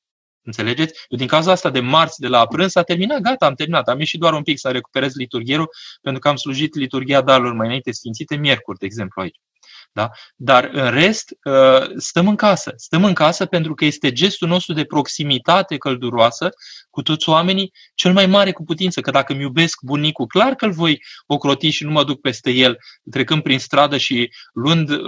[0.43, 1.05] Înțelegeți?
[1.07, 3.87] Eu din cauza asta de marți, de la prânz, a terminat, gata, am terminat.
[3.87, 5.69] Am ieșit doar un pic să recuperez liturghierul,
[6.01, 9.39] pentru că am slujit liturghia darurilor mai înainte sfințite, miercuri, de exemplu, aici.
[9.93, 10.09] Da?
[10.35, 12.73] Dar în rest, uh, stăm în casă.
[12.75, 16.49] Stăm în casă pentru că este gestul nostru de proximitate călduroasă
[16.89, 19.01] cu toți oamenii cel mai mare cu putință.
[19.01, 22.51] Că dacă îmi iubesc bunicul, clar că îl voi ocroti și nu mă duc peste
[22.51, 22.77] el,
[23.11, 24.99] trecând prin stradă și luând, uh,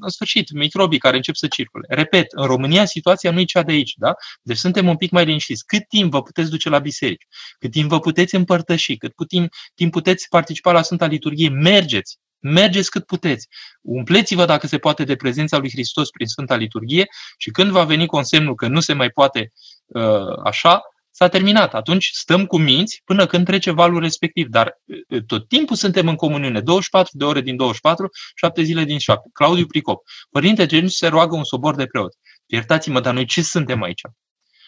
[0.00, 1.86] în sfârșit, microbii care încep să circule.
[1.88, 3.94] Repet, în România situația nu e cea de aici.
[3.96, 4.14] Da?
[4.42, 5.66] Deci suntem un pic mai liniștiți.
[5.66, 7.26] Cât timp vă puteți duce la biserică?
[7.58, 8.96] Cât timp vă puteți împărtăși?
[8.96, 11.48] Cât timp, timp puteți participa la Sfânta Liturghie?
[11.48, 12.18] Mergeți!
[12.40, 13.48] Mergeți cât puteți.
[13.80, 18.06] Umpleți-vă dacă se poate de prezența lui Hristos prin Sfânta Liturghie și când va veni
[18.06, 19.52] consemnul că nu se mai poate
[19.86, 21.74] uh, așa, s-a terminat.
[21.74, 24.48] Atunci stăm cu minți până când trece valul respectiv.
[24.48, 28.98] Dar uh, tot timpul suntem în comuniune, 24 de ore din 24, 7 zile din
[28.98, 29.28] 7.
[29.32, 30.02] Claudiu Pricop.
[30.30, 32.14] Părinte, ce nu se roagă un sobor de preot?
[32.46, 34.00] Iertați-mă, dar noi ce suntem aici?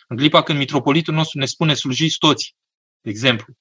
[0.09, 2.55] În clipa când mitropolitul nostru ne spune slujiți toți,
[3.01, 3.55] de exemplu,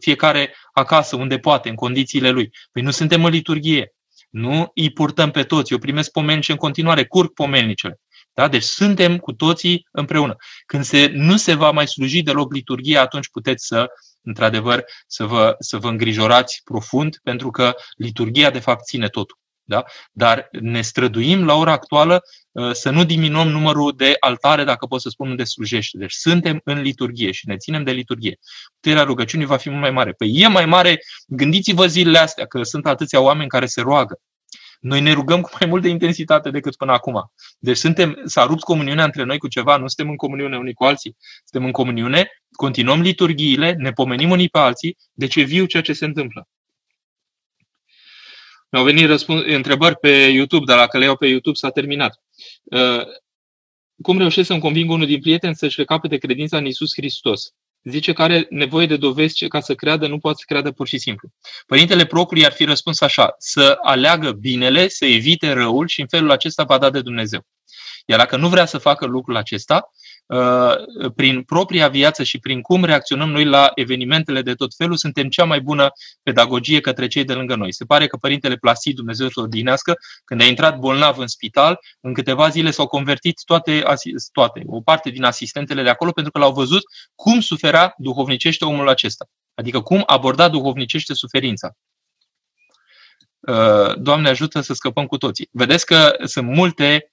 [0.00, 2.50] fiecare acasă, unde poate, în condițiile lui.
[2.72, 3.94] Păi nu suntem în liturghie.
[4.30, 5.72] Nu îi purtăm pe toți.
[5.72, 8.00] Eu primesc pomelnice în continuare, curg pomelnicele.
[8.34, 8.48] Da?
[8.48, 10.36] Deci suntem cu toții împreună.
[10.66, 13.86] Când se, nu se va mai sluji deloc liturghia, atunci puteți să,
[14.22, 19.38] într-adevăr, să vă, să vă îngrijorați profund, pentru că liturghia, de fapt, ține totul.
[19.68, 19.84] Da?
[20.12, 25.00] Dar ne străduim la ora actuală uh, să nu diminuăm numărul de altare, dacă pot
[25.00, 25.98] să spun, unde slujește.
[25.98, 28.38] Deci suntem în liturghie și ne ținem de liturghie.
[28.80, 30.12] Puterea rugăciunii va fi mult mai mare.
[30.12, 34.20] Păi e mai mare, gândiți-vă zilele astea, că sunt atâția oameni care se roagă.
[34.80, 37.32] Noi ne rugăm cu mai mult de intensitate decât până acum.
[37.58, 40.84] Deci suntem, s-a rupt comuniunea între noi cu ceva, nu suntem în comuniune unii cu
[40.84, 41.16] alții.
[41.44, 45.92] Suntem în comuniune, continuăm liturghiile, ne pomenim unii pe alții, deci e viu ceea ce
[45.92, 46.48] se întâmplă.
[48.76, 52.20] Mi-au venit răspuns, întrebări pe YouTube, dar dacă le iau pe YouTube s-a terminat.
[52.62, 53.02] Uh,
[54.02, 57.54] cum reușesc să-mi conving unul din prieteni să-și recapete credința în Isus Hristos?
[57.82, 60.98] Zice că are nevoie de dovezi ca să creadă, nu poate să creadă pur și
[60.98, 61.28] simplu.
[61.66, 66.30] Părintele Procului ar fi răspuns așa, să aleagă binele, să evite răul și în felul
[66.30, 67.46] acesta va da de Dumnezeu.
[68.06, 70.05] Iar dacă nu vrea să facă lucrul acesta, Uh,
[71.14, 75.44] prin propria viață și prin cum reacționăm noi la evenimentele de tot felul, suntem cea
[75.44, 75.88] mai bună
[76.22, 77.72] pedagogie către cei de lângă noi.
[77.72, 82.14] Se pare că Părintele Plasid, Dumnezeu să odinească, când a intrat bolnav în spital, în
[82.14, 83.84] câteva zile s-au convertit toate,
[84.32, 86.82] toate, o parte din asistentele de acolo, pentru că l-au văzut
[87.14, 89.26] cum suferea duhovnicește omul acesta.
[89.54, 91.72] Adică cum aborda duhovnicește suferința.
[93.40, 95.48] Uh, Doamne ajută să scăpăm cu toții.
[95.52, 97.12] Vedeți că sunt multe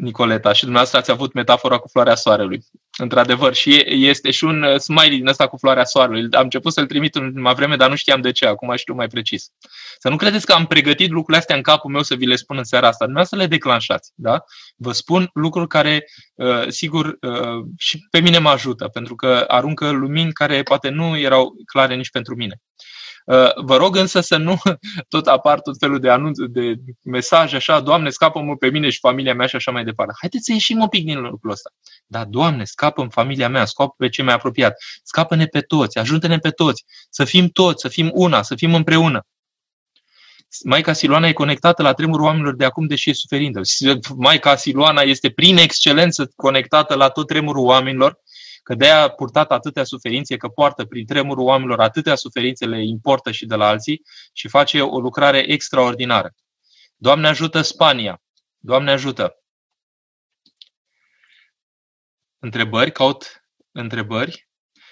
[0.00, 2.64] Nicoleta, și dumneavoastră ați avut metafora cu floarea soarelui.
[2.98, 6.28] Într-adevăr, și este și un uh, smiley din ăsta cu floarea soarelui.
[6.30, 9.06] Am început să-l trimit în ultima vreme, dar nu știam de ce, acum știu mai
[9.06, 9.50] precis.
[9.98, 12.56] Să nu credeți că am pregătit lucrurile astea în capul meu să vi le spun
[12.56, 13.04] în seara asta.
[13.04, 14.44] Dumneavoastră le declanșați, da?
[14.76, 19.90] Vă spun lucruri care, uh, sigur, uh, și pe mine mă ajută, pentru că aruncă
[19.90, 22.60] lumini care poate nu erau clare nici pentru mine.
[23.24, 24.58] Uh, vă rog însă să nu
[25.08, 29.34] tot apar tot felul de anunț, de mesaje așa, Doamne, scapă-mă pe mine și familia
[29.34, 30.14] mea și așa mai departe.
[30.18, 31.70] Haideți să ieșim un pic din lucrul ăsta.
[32.06, 36.50] Da, Doamne, scapă familia mea, scapă pe cei mai apropiat, scapă-ne pe toți, ajută-ne pe
[36.50, 39.26] toți, să fim toți, să fim una, să fim împreună.
[40.64, 43.60] Maica Siloana e conectată la tremurul oamenilor de acum, deși e suferindă.
[44.16, 48.18] Maica Siloana este prin excelență conectată la tot tremurul oamenilor
[48.70, 53.30] că de-aia a purtat atâtea suferințe, că poartă prin tremurul oamenilor atâtea suferințe, le importă
[53.30, 54.02] și de la alții
[54.32, 56.34] și face o lucrare extraordinară.
[56.96, 58.22] Doamne ajută Spania!
[58.58, 59.36] Doamne ajută!
[62.38, 62.92] Întrebări?
[62.92, 64.48] Caut întrebări?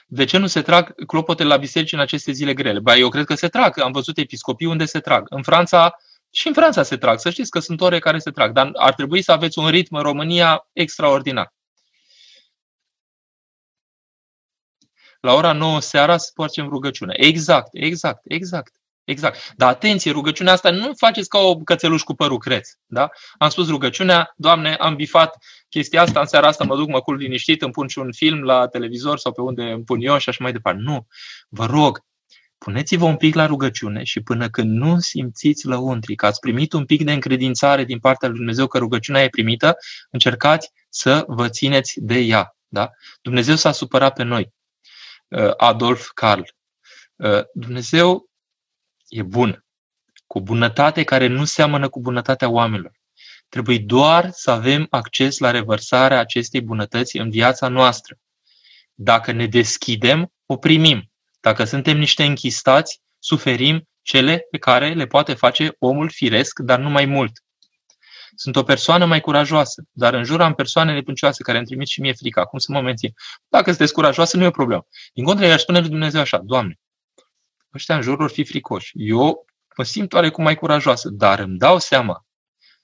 [0.07, 2.81] De ce nu se trag clopotele la biserici în aceste zile grele?
[2.81, 3.81] Ba, eu cred că se trag.
[3.81, 5.27] Am văzut episcopii unde se trag.
[5.29, 5.97] În Franța
[6.31, 7.19] și în Franța se trag.
[7.19, 8.53] Să știți că sunt ore care se trag.
[8.53, 11.57] Dar ar trebui să aveți un ritm în România extraordinar.
[15.20, 17.14] La ora 9 seara să facem rugăciune.
[17.16, 18.72] Exact, exact, exact.
[19.04, 19.52] Exact.
[19.57, 22.68] Dar atenție, rugăciunea asta nu faceți ca o cățeluș cu părul creț.
[22.87, 23.09] Da?
[23.38, 25.37] Am spus rugăciunea, Doamne, am bifat
[25.68, 28.42] chestia asta, în seara asta mă duc, mă culc liniștit, îmi pun și un film
[28.42, 30.81] la televizor sau pe unde îmi pun eu și așa mai departe.
[30.83, 31.07] Nu.
[31.48, 32.00] Vă rog,
[32.59, 36.85] puneți-vă un pic la rugăciune și până când nu simțiți lăuntri, că ați primit un
[36.85, 39.76] pic de încredințare din partea lui Dumnezeu că rugăciunea e primită,
[40.11, 42.57] încercați să vă țineți de ea.
[42.68, 42.90] Da?
[43.22, 44.52] Dumnezeu s-a supărat pe noi.
[45.29, 46.41] Uh, Adolf Karl.
[47.17, 48.31] Uh, Dumnezeu
[49.09, 49.64] e bun,
[50.27, 52.93] cu bunătate care nu seamănă cu bunătatea oamenilor.
[53.49, 58.19] Trebuie doar să avem acces la revărsarea acestei bunătăți în viața noastră.
[58.95, 61.11] Dacă ne deschidem, o primim.
[61.41, 66.91] Dacă suntem niște închistați, suferim cele pe care le poate face omul firesc, dar nu
[66.91, 67.43] mai mult.
[68.40, 72.01] Sunt o persoană mai curajoasă, dar în jur am persoane nepuncioase care îmi trimit și
[72.01, 72.40] mie frică.
[72.40, 73.12] Acum să mă mențin.
[73.48, 74.87] Dacă sunteți curajoasă, nu e o problemă.
[75.14, 76.79] Din contră, i-aș spune lui Dumnezeu așa, Doamne,
[77.74, 78.90] ăștia în jur vor fi fricoși.
[78.94, 79.46] Eu
[79.77, 82.27] mă simt oarecum mai curajoasă, dar îmi dau seama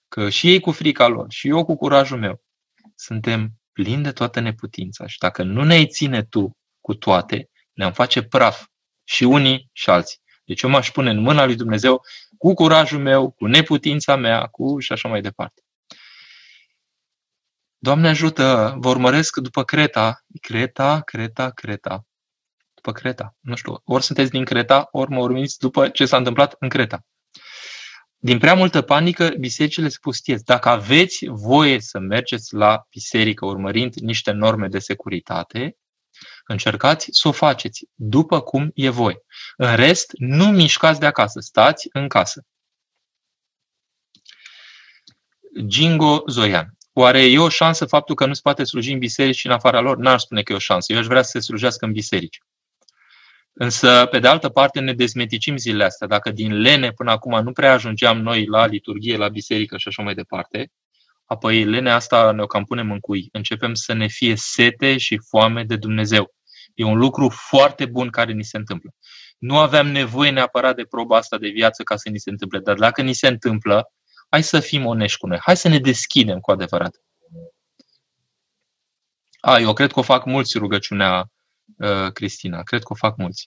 [0.08, 2.42] că și ei cu frica lor și eu cu curajul meu
[2.94, 8.22] suntem plini de toată neputința și dacă nu ne ține tu cu toate, ne-am face
[8.22, 8.66] praf
[9.04, 10.18] și unii și alții.
[10.44, 12.02] Deci eu m-aș pune în mâna lui Dumnezeu
[12.44, 15.62] cu curajul meu, cu neputința mea, cu și așa mai departe.
[17.78, 22.06] Doamne ajută, vă urmăresc după Creta, Creta, Creta, Creta
[22.74, 23.36] după Creta.
[23.40, 27.06] Nu știu, ori sunteți din Creta, ori mă urmiți după ce s-a întâmplat în Creta.
[28.16, 30.42] Din prea multă panică, bisericile se pustiez.
[30.42, 35.76] Dacă aveți voie să mergeți la biserică urmărind niște norme de securitate,
[36.46, 39.16] încercați să o faceți după cum e voi.
[39.56, 42.46] În rest, nu mișcați de acasă, stați în casă.
[45.66, 46.76] Gingo Zoian.
[46.92, 49.80] Oare e o șansă faptul că nu se poate sluji în biserici și în afara
[49.80, 49.96] lor?
[49.96, 50.92] N-aș spune că e o șansă.
[50.92, 52.38] Eu aș vrea să se slujească în biserici.
[53.52, 56.06] Însă, pe de altă parte, ne dezmeticim zilele astea.
[56.06, 60.02] Dacă din lene până acum nu prea ajungeam noi la liturghie, la biserică și așa
[60.02, 60.72] mai departe,
[61.24, 63.28] apoi lenea asta ne-o cam punem în cui.
[63.32, 66.34] Începem să ne fie sete și foame de Dumnezeu.
[66.74, 68.90] E un lucru foarte bun care ni se întâmplă.
[69.38, 72.76] Nu aveam nevoie neapărat de proba asta de viață ca să ni se întâmple, dar
[72.76, 73.92] dacă ni se întâmplă,
[74.28, 75.38] hai să fim onești cu noi.
[75.40, 76.96] Hai să ne deschidem cu adevărat.
[79.40, 81.28] A, eu cred că o fac mulți rugăciunea
[81.76, 82.62] Uh, Cristina.
[82.62, 83.44] Cred că o fac mulți.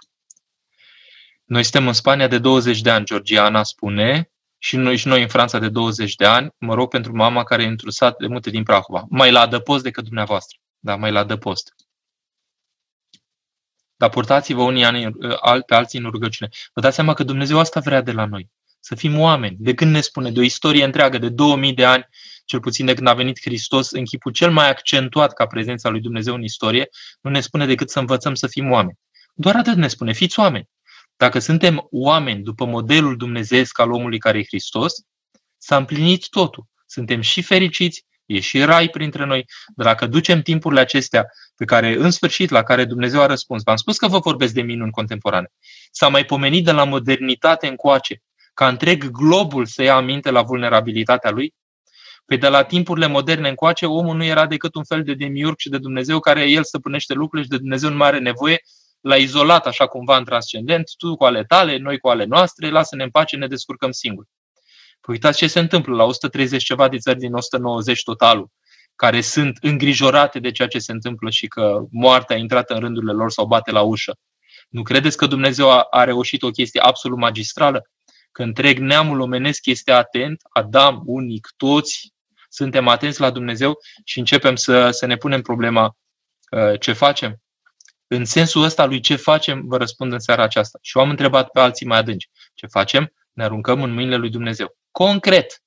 [1.44, 5.28] Noi suntem în Spania de 20 de ani, Georgiana spune, și noi, și noi în
[5.28, 6.50] Franța de 20 de ani.
[6.58, 9.06] Mă rog pentru mama care e într-un sat de multe din Prahova.
[9.10, 10.58] Mai la adăpost decât dumneavoastră.
[10.80, 11.76] Da, mai la adăpost.
[13.96, 16.50] Dar purtați-vă unii ani uh, pe alții în rugăciune.
[16.74, 18.50] Vă dați seama că Dumnezeu asta vrea de la noi.
[18.80, 19.56] Să fim oameni.
[19.60, 20.32] De când ne spune?
[20.32, 22.08] De o istorie întreagă, de 2000 de ani,
[22.46, 26.02] cel puțin de când a venit Hristos, în chipul cel mai accentuat ca prezența lui
[26.02, 26.89] Dumnezeu în istorie,
[27.22, 28.98] nu ne spune decât să învățăm să fim oameni.
[29.34, 30.70] Doar atât ne spune, fiți oameni.
[31.18, 34.94] Dacă suntem oameni după modelul dumnezeesc al omului care e Hristos,
[35.58, 36.66] s-a împlinit totul.
[36.86, 41.26] Suntem și fericiți, e și rai printre noi, dar dacă ducem timpurile acestea
[41.56, 44.62] pe care, în sfârșit, la care Dumnezeu a răspuns, v-am spus că vă vorbesc de
[44.62, 45.52] minuni contemporane,
[45.92, 48.22] s-a mai pomenit de la modernitate încoace,
[48.54, 51.54] ca întreg globul să ia aminte la vulnerabilitatea lui,
[52.26, 55.70] pe de la timpurile moderne încoace, omul nu era decât un fel de demiurg și
[55.70, 58.62] de Dumnezeu care el stăpânește lucrurile și de Dumnezeu nu mai are nevoie,
[59.08, 63.04] l-a izolat așa cumva în transcendent, tu cu ale tale, noi cu ale noastre, lasă-ne
[63.04, 64.28] în pace, ne descurcăm singuri.
[65.02, 68.50] Păi uitați ce se întâmplă la 130 ceva de țări din 190 totalul,
[68.96, 73.12] care sunt îngrijorate de ceea ce se întâmplă și că moartea a intrat în rândurile
[73.12, 74.17] lor sau bate la ușă.
[74.70, 77.82] Nu credeți că Dumnezeu a, a reușit o chestie absolut magistrală?
[78.32, 82.13] Că întreg neamul omenesc este atent, Adam, unic, toți,
[82.50, 85.98] suntem atenți la Dumnezeu și începem să, să ne punem problema
[86.52, 87.41] uh, ce facem.
[88.08, 90.80] În sensul ăsta lui ce facem, vă răspund în seara aceasta.
[90.82, 92.30] Și eu am întrebat pe alții mai adânci.
[92.54, 93.13] Ce facem?
[93.34, 94.78] Ne aruncăm în mâinile lui Dumnezeu.
[94.91, 95.62] Concret,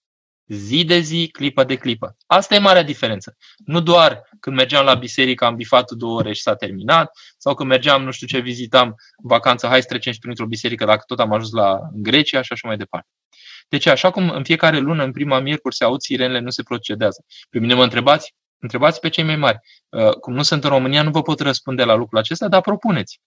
[0.46, 2.16] zi de zi, clipă de clipă.
[2.26, 3.37] Asta e marea diferență.
[3.57, 7.68] Nu doar când mergeam la biserică, am bifat două ore și s-a terminat, sau când
[7.68, 11.33] mergeam, nu știu ce, vizitam vacanță, hai să trecem și printr-o biserică dacă tot am
[11.33, 13.09] ajuns la Grecia și așa mai departe.
[13.68, 17.24] Deci, așa cum în fiecare lună, în prima miercuri, se aud sirenele, nu se procedează.
[17.50, 18.35] Pe mine mă întrebați?
[18.61, 19.59] Întrebați pe cei mai mari.
[19.88, 23.20] Uh, cum nu sunt în România, nu vă pot răspunde la lucrul acesta, dar propuneți.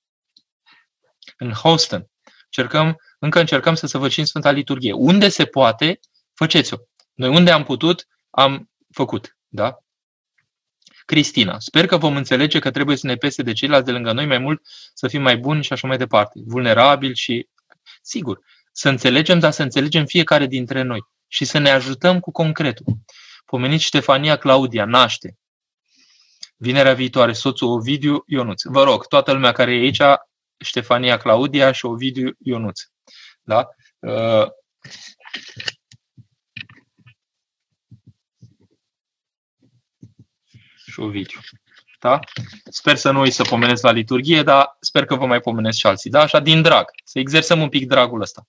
[1.38, 2.10] În Houston,
[2.44, 4.94] încercăm, încă încercăm să săvârșim Sfânta Liturghie.
[4.94, 6.00] Unde se poate,
[6.34, 6.78] faceți-o.
[7.14, 9.38] Noi unde am putut, am făcut.
[9.48, 9.78] Da?
[11.06, 14.26] Cristina, sper că vom înțelege că trebuie să ne pese de ceilalți de lângă noi
[14.26, 14.62] mai mult,
[14.94, 16.40] să fim mai buni și așa mai departe.
[16.46, 17.48] Vulnerabili și...
[18.02, 18.40] Sigur,
[18.72, 22.86] să înțelegem, dar să înțelegem fiecare dintre noi și să ne ajutăm cu concretul.
[23.46, 25.38] Pomenit Ștefania Claudia, naște.
[26.56, 28.62] Vinerea viitoare, soțul Ovidiu Ionuț.
[28.64, 30.02] Vă rog, toată lumea care e aici,
[30.58, 32.82] Ștefania Claudia și Ovidiu Ionuț.
[33.42, 33.68] Da?
[34.00, 34.48] Uh,
[40.86, 41.40] și Ovidiu.
[42.00, 42.20] Da?
[42.70, 45.88] Sper să nu îi să pomenesc la liturghie, dar sper că vă mai pomenesc și
[45.88, 46.10] alții.
[46.10, 46.22] Da?
[46.22, 46.86] Așa, din drag.
[47.04, 48.48] Să exersăm un pic dragul ăsta.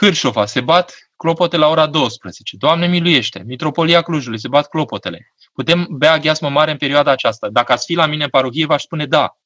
[0.00, 2.56] Hârșova, se bat clopote la ora 12.
[2.56, 3.42] Doamne miluiește!
[3.46, 5.34] Mitropolia Clujului, se bat clopotele.
[5.52, 7.48] Putem bea gheasmă mare în perioada aceasta.
[7.48, 9.36] Dacă ați fi la mine în parohie, v-aș spune da.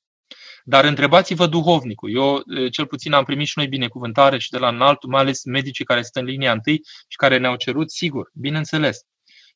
[0.65, 2.15] Dar întrebați-vă duhovnicul.
[2.15, 5.85] Eu, cel puțin, am primit și noi binecuvântare și de la înaltul, mai ales medicii
[5.85, 9.01] care sunt în linia întâi și care ne-au cerut, sigur, bineînțeles.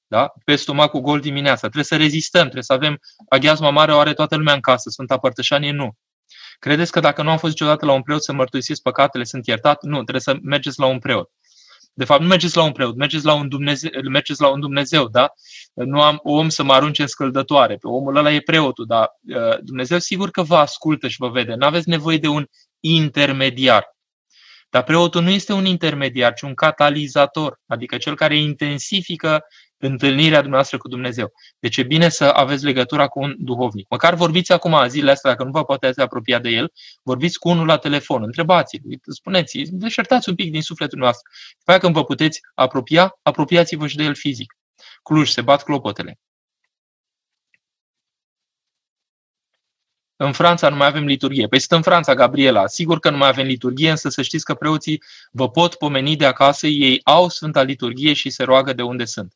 [0.07, 0.33] Da?
[0.45, 1.59] Pe stomacul gol dimineața.
[1.61, 4.91] Trebuie să rezistăm, trebuie să avem aghiazma mare, o are toată lumea în casă.
[4.91, 5.97] Sfânta Părtășanie nu.
[6.65, 9.83] Credeți că dacă nu am fost niciodată la un preot să mărturisesc păcatele, sunt iertat?
[9.83, 11.31] Nu, trebuie să mergeți la un preot.
[11.95, 15.09] De fapt, nu mergeți la un preot, mergeți la un Dumnezeu, mergeți la un Dumnezeu
[15.09, 15.33] da?
[15.75, 17.77] Nu am om să mă arunce în scăldătoare.
[17.77, 21.55] Pe omul ăla e preotul, dar uh, Dumnezeu sigur că vă ascultă și vă vede.
[21.55, 22.47] Nu aveți nevoie de un
[22.81, 23.94] intermediar.
[24.75, 29.45] Dar preotul nu este un intermediar, ci un catalizator, adică cel care intensifică
[29.77, 31.33] întâlnirea dumneavoastră cu Dumnezeu.
[31.59, 33.87] Deci e bine să aveți legătura cu un duhovnic.
[33.89, 36.73] Măcar vorbiți acum zilele astea, dacă nu vă puteți apropia de el,
[37.03, 38.81] vorbiți cu unul la telefon, întrebați-l,
[39.13, 41.31] spuneți deșertați un pic din sufletul noastră.
[41.59, 44.57] După aia când vă puteți apropia, apropiați-vă și de el fizic.
[45.03, 46.19] Cluj, se bat clopotele.
[50.25, 51.47] În Franța nu mai avem liturghie.
[51.47, 52.67] Păi sunt în Franța, Gabriela.
[52.67, 56.27] Sigur că nu mai avem liturghie, însă să știți că preoții vă pot pomeni de
[56.27, 59.33] acasă, ei au Sfânta Liturghie și se roagă de unde sunt.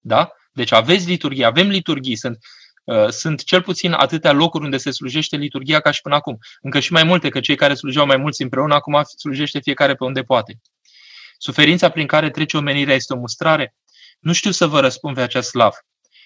[0.00, 0.32] Da?
[0.52, 2.38] Deci aveți liturghie, avem liturghii, sunt,
[2.84, 6.38] uh, sunt cel puțin atâtea locuri unde se slujește liturghia ca și până acum.
[6.60, 10.04] Încă și mai multe, că cei care slujeau mai mulți împreună, acum slujește fiecare pe
[10.04, 10.60] unde poate.
[11.38, 13.74] Suferința prin care trece omenirea este o mustrare?
[14.20, 15.74] Nu știu să vă răspund pe acest slav.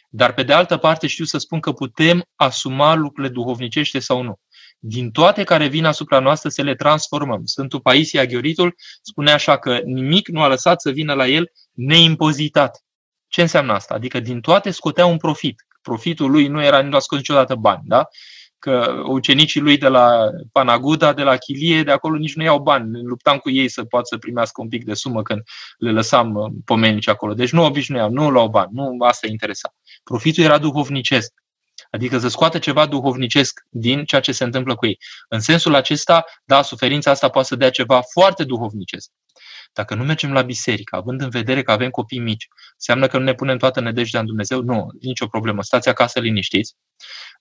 [0.09, 4.40] Dar pe de altă parte știu să spun că putem asuma lucrurile duhovnicește sau nu.
[4.78, 7.44] Din toate care vin asupra noastră să le transformăm.
[7.44, 12.84] Sfântul Paisia Gheoritul spune așa că nimic nu a lăsat să vină la el neimpozitat.
[13.26, 13.94] Ce înseamnă asta?
[13.94, 15.66] Adică din toate scotea un profit.
[15.82, 18.09] Profitul lui nu era, nu a scos niciodată bani, da?
[18.59, 23.02] Că ucenicii lui de la Panaguda, de la Chilie, de acolo nici nu iau bani.
[23.02, 25.42] Luptam cu ei să poată să primească un pic de sumă când
[25.78, 27.34] le lăsam uh, pomenici acolo.
[27.34, 29.74] Deci nu obișnuiau, nu luau bani, nu asta interesa.
[30.04, 31.32] Profitul era duhovnicesc.
[31.90, 34.98] Adică să scoată ceva duhovnicesc din ceea ce se întâmplă cu ei.
[35.28, 39.11] În sensul acesta, da, suferința asta poate să dea ceva foarte duhovnicesc.
[39.72, 43.24] Dacă nu mergem la biserică, având în vedere că avem copii mici, înseamnă că nu
[43.24, 44.60] ne punem toată nădejdea în Dumnezeu?
[44.60, 45.62] Nu, nicio problemă.
[45.62, 46.74] Stați acasă liniștiți,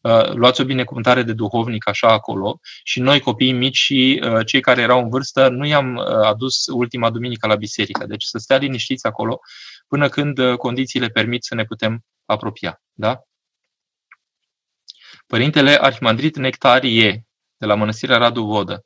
[0.01, 4.61] uh, luați o binecuvântare de duhovnic așa acolo și noi, copiii mici și uh, cei
[4.61, 8.05] care erau în vârstă, nu i-am uh, adus ultima duminică la biserică.
[8.05, 9.39] Deci să stea liniștiți acolo
[9.87, 12.81] până când condițiile permit să ne putem apropia.
[12.93, 13.21] Da?
[15.27, 17.25] Părintele Arhimandrit Nectarie,
[17.57, 18.85] de la Mănăstirea Radu Vodă,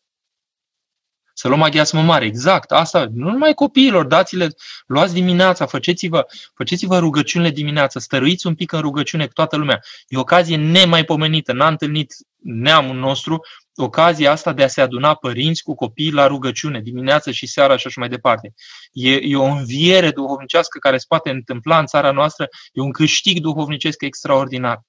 [1.41, 4.47] să luăm aghiasmă mare, exact, asta, nu numai copiilor, dați-le,
[4.85, 6.25] luați dimineața, faceți-vă,
[6.55, 9.79] faceți-vă rugăciunile dimineața, stăruiți un pic în rugăciune cu toată lumea.
[10.07, 13.41] E o ocazie nemaipomenită, n-a întâlnit neamul nostru
[13.75, 17.87] ocazia asta de a se aduna părinți cu copii la rugăciune, dimineața și seara și
[17.87, 18.53] așa mai departe.
[18.91, 23.39] E, e o înviere duhovnicească care se poate întâmpla în țara noastră, e un câștig
[23.39, 24.81] duhovnicesc extraordinar.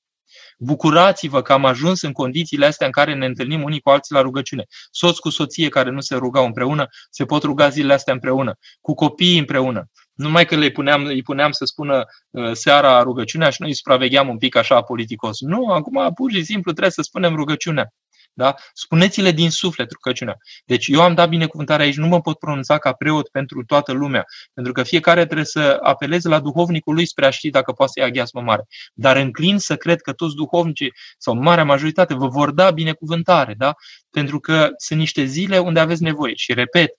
[0.59, 4.20] Bucurați-vă că am ajuns în condițiile astea în care ne întâlnim unii cu alții la
[4.20, 4.64] rugăciune.
[4.90, 8.94] Soț cu soție care nu se rugau împreună, se pot ruga zilele astea împreună, cu
[8.94, 9.90] copiii împreună.
[10.12, 14.28] Numai că le puneam, îi puneam să spună uh, seara rugăciunea și noi îi supravegheam
[14.28, 15.40] un pic așa politicos.
[15.40, 17.92] Nu, acum pur și simplu trebuie să spunem rugăciunea.
[18.35, 18.55] Da?
[18.72, 20.37] Spuneți-le din suflet rugăciunea.
[20.64, 24.24] Deci eu am dat binecuvântare aici, nu mă pot pronunța ca preot pentru toată lumea,
[24.55, 28.01] pentru că fiecare trebuie să apeleze la duhovnicul lui spre a ști dacă poate să
[28.01, 28.64] ia gheasmă mare.
[28.95, 33.74] Dar înclin să cred că toți duhovnicii sau marea majoritate vă vor da binecuvântare, da?
[34.12, 36.35] pentru că sunt niște zile unde aveți nevoie.
[36.35, 36.91] Și repet,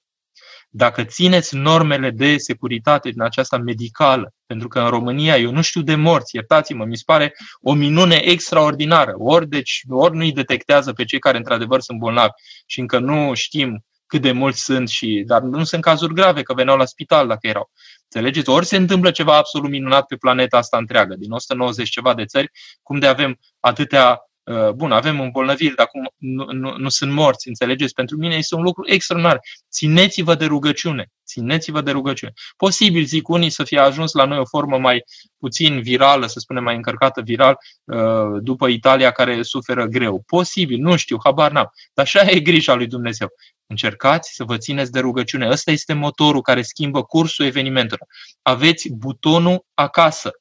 [0.75, 5.81] dacă țineți normele de securitate din aceasta medicală, pentru că în România eu nu știu
[5.81, 9.13] de morți, iertați-mă, mi se pare o minune extraordinară.
[9.17, 12.31] Ori, deci, ori nu-i detectează pe cei care într-adevăr sunt bolnavi
[12.65, 16.53] și încă nu știm cât de mulți sunt, și, dar nu sunt cazuri grave că
[16.53, 17.71] veneau la spital dacă erau.
[18.03, 18.49] Înțelegeți?
[18.49, 22.51] Ori se întâmplă ceva absolut minunat pe planeta asta întreagă, din 190 ceva de țări,
[22.81, 24.32] cum de avem atâtea Uh,
[24.75, 27.93] bun, avem îmbolnăviri, dar acum nu, nu, nu sunt morți, înțelegeți?
[27.93, 29.39] Pentru mine este un lucru extraordinar.
[29.71, 31.11] Țineți-vă de rugăciune.
[31.25, 32.33] Țineți-vă de rugăciune.
[32.57, 35.03] Posibil, zic unii, să fie ajuns la noi o formă mai
[35.37, 40.23] puțin virală, să spunem mai încărcată viral, uh, după Italia care suferă greu.
[40.25, 41.71] Posibil, nu știu, habar n-am.
[41.93, 43.27] Dar așa e grija lui Dumnezeu.
[43.67, 45.49] Încercați să vă țineți de rugăciune.
[45.49, 48.07] Ăsta este motorul care schimbă cursul evenimentelor.
[48.41, 50.31] Aveți butonul acasă.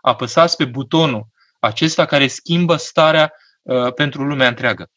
[0.00, 1.26] Apăsați pe butonul
[1.60, 3.47] acesta care schimbă starea Uh,
[3.94, 4.90] pentru lumea întreagă.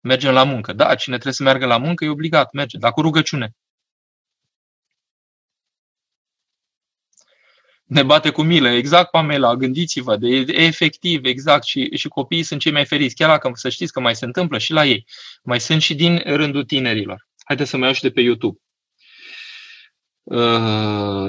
[0.00, 0.72] Mergem la muncă.
[0.72, 3.54] Da, cine trebuie să meargă la muncă e obligat, merge, dar cu rugăciune.
[7.90, 8.68] ne bate cu milă.
[8.68, 13.14] Exact, Pamela, gândiți-vă, de, efectiv, exact, și, și copiii sunt cei mai feriți.
[13.14, 15.06] Chiar dacă să știți că mai se întâmplă și la ei.
[15.42, 17.28] Mai sunt și din rândul tinerilor.
[17.44, 18.58] Haideți să mai iau și de pe YouTube.
[20.22, 21.26] Uh,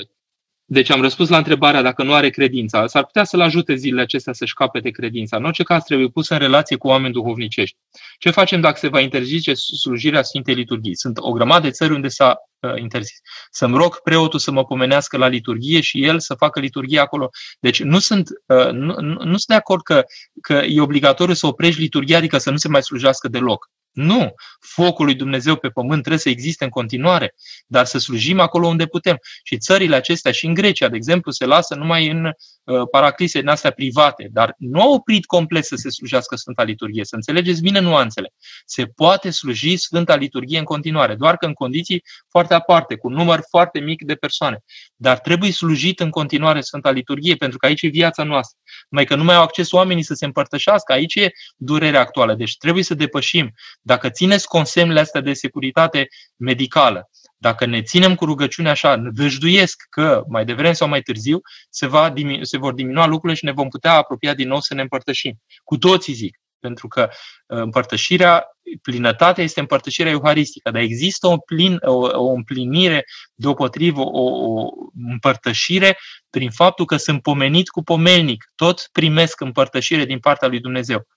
[0.73, 2.87] deci am răspuns la întrebarea dacă nu are credința.
[2.87, 5.37] S-ar putea să-l ajute zilele acestea să-și capete credința.
[5.37, 7.77] În orice caz trebuie pus în relație cu oameni duhovnicești.
[8.17, 10.95] Ce facem dacă se va interzice slujirea Sfintei Liturghii?
[10.95, 13.17] Sunt o grămadă de țări unde s-a uh, interzis.
[13.49, 17.29] Să-mi rog preotul să mă pomenească la liturghie și el să facă liturghie acolo.
[17.59, 20.03] Deci nu sunt, uh, nu, nu, nu sunt de acord că,
[20.41, 23.69] că e obligatoriu să oprești liturghia, adică să nu se mai slujească deloc.
[23.91, 24.33] Nu!
[24.59, 27.35] Focul lui Dumnezeu pe pământ trebuie să existe în continuare,
[27.67, 29.17] dar să slujim acolo unde putem.
[29.43, 33.47] Și țările acestea, și în Grecia, de exemplu, se lasă numai în uh, paraclise din
[33.47, 37.05] astea private, dar nu au oprit complet să se slujească Sfânta Liturghie.
[37.05, 38.33] Să înțelegeți bine nuanțele.
[38.65, 43.13] Se poate sluji Sfânta Liturghie în continuare, doar că în condiții foarte aparte, cu un
[43.13, 44.59] număr foarte mic de persoane.
[44.95, 48.57] Dar trebuie slujit în continuare Sfânta Liturghie, pentru că aici e viața noastră.
[48.91, 52.35] Mai că nu mai au acces oamenii să se împărtășească, aici e durerea actuală.
[52.35, 58.25] Deci trebuie să depășim dacă țineți consemnele astea de securitate medicală, dacă ne ținem cu
[58.25, 63.05] rugăciunea așa, ne dăjduiesc că mai devreme sau mai târziu se, va, se vor diminua
[63.05, 65.41] lucrurile și ne vom putea apropia din nou să ne împărtășim.
[65.63, 66.39] Cu toții zic.
[66.61, 68.45] Pentru că uh, împărtășirea,
[68.81, 71.93] plinătatea este împărtășirea euharistică, dar există o, plin, o,
[72.27, 73.05] o împlinire
[73.35, 74.69] deopotrivă, o, o
[75.09, 75.97] împărtășire
[76.29, 78.45] prin faptul că sunt pomenit cu pomelnic.
[78.55, 81.07] Tot primesc împărtășire din partea lui Dumnezeu.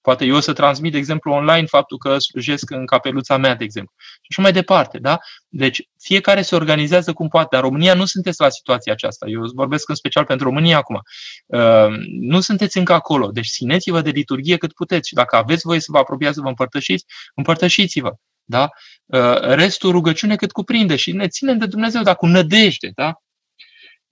[0.00, 3.94] Poate eu să transmit, de exemplu, online faptul că slujesc în capeluța mea, de exemplu.
[3.98, 5.18] Și așa mai departe, da?
[5.48, 9.26] Deci fiecare se organizează cum poate, dar România nu sunteți la situația aceasta.
[9.28, 11.00] Eu vorbesc în special pentru România acum.
[11.46, 13.30] Uh, nu sunteți încă acolo.
[13.30, 16.48] Deci țineți-vă de liturghie cât puteți și dacă aveți voie să vă apropiați să vă
[16.48, 17.04] împărtășiți,
[17.34, 18.12] împărtășiți-vă.
[18.44, 18.68] Da?
[19.06, 22.90] Uh, restul rugăciune cât cuprinde și ne ținem de Dumnezeu, dar cu nădejde.
[22.94, 23.14] Da?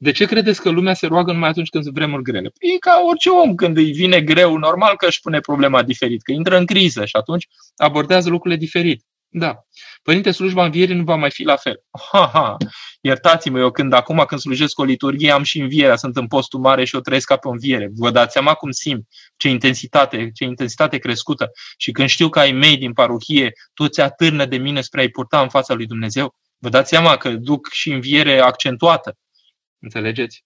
[0.03, 2.49] De ce credeți că lumea se roagă numai atunci când sunt vremuri grele?
[2.49, 6.23] Păi e ca orice om, când îi vine greu, normal că își pune problema diferit,
[6.23, 9.05] că intră în criză și atunci abordează lucrurile diferit.
[9.29, 9.67] Da.
[10.03, 11.83] Părinte, slujba învierii nu va mai fi la fel.
[12.11, 12.57] Ha, ha.
[13.01, 16.85] Iertați-mă, eu când acum când slujesc o liturghie am și învierea, sunt în postul mare
[16.85, 17.91] și o trăiesc ca pe înviere.
[17.95, 21.51] Vă dați seama cum simt, ce intensitate, ce intensitate crescută.
[21.77, 25.41] Și când știu că ai mei din parohie, toți atârnă de mine spre a-i purta
[25.41, 29.17] în fața lui Dumnezeu, vă dați seama că duc și înviere accentuată.
[29.83, 30.45] Înțelegeți?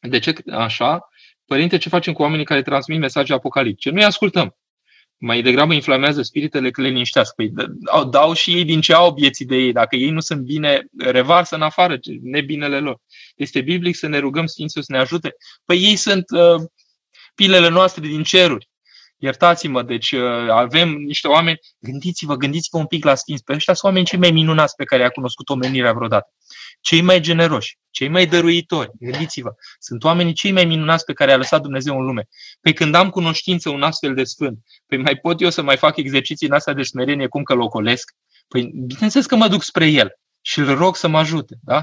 [0.00, 1.08] De ce așa?
[1.44, 3.90] Părinte, ce facem cu oamenii care transmit mesaje apocaliptice?
[3.90, 4.56] Nu-i ascultăm.
[5.16, 7.32] Mai degrabă inflamează spiritele că le liniștească.
[7.36, 9.72] Păi dau, dau și ei din ce au vieții de ei.
[9.72, 13.00] Dacă ei nu sunt bine, revarsă în afară nebinele lor.
[13.36, 15.34] Este biblic să ne rugăm Sfințul să ne ajute.
[15.64, 16.62] Păi ei sunt uh,
[17.34, 18.68] pilele noastre din ceruri.
[19.16, 23.84] Iertați-mă, deci uh, avem niște oameni, gândiți-vă, gândiți-vă un pic la Sfinți, pe ăștia sunt
[23.84, 26.32] oameni cei mai minunați pe care i-a cunoscut omenirea vreodată
[26.80, 31.36] cei mai generoși, cei mai dăruitori, gândiți-vă, sunt oamenii cei mai minunați pe care a
[31.36, 32.28] lăsat Dumnezeu în lume.
[32.60, 35.96] Păi când am cunoștință un astfel de sfânt, păi mai pot eu să mai fac
[35.96, 38.12] exerciții în astea de smerenie cum că locolesc?
[38.48, 41.82] Păi bineînțeles că mă duc spre el și îl rog să mă ajute, da?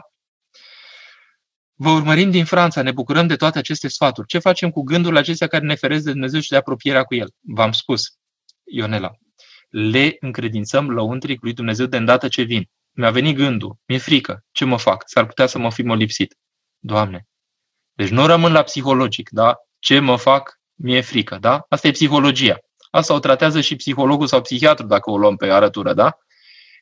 [1.78, 4.28] Vă urmărim din Franța, ne bucurăm de toate aceste sfaturi.
[4.28, 7.30] Ce facem cu gândurile acestea care ne feresc de Dumnezeu și de apropierea cu El?
[7.40, 8.02] V-am spus,
[8.64, 9.12] Ionela.
[9.70, 14.66] Le încredințăm lăuntric lui Dumnezeu de îndată ce vin mi-a venit gândul, mi-e frică, ce
[14.66, 15.04] mă fac?
[15.06, 16.38] S-ar putea să mă fi molipsit.
[16.80, 17.28] Doamne.
[17.94, 19.56] Deci nu rămân la psihologic, da?
[19.80, 20.60] Ce mă fac?
[20.74, 21.66] Mi-e frică, da?
[21.70, 22.58] Asta e psihologia.
[22.90, 26.18] Asta o tratează și psihologul sau psihiatru, dacă o luăm pe arătură, da?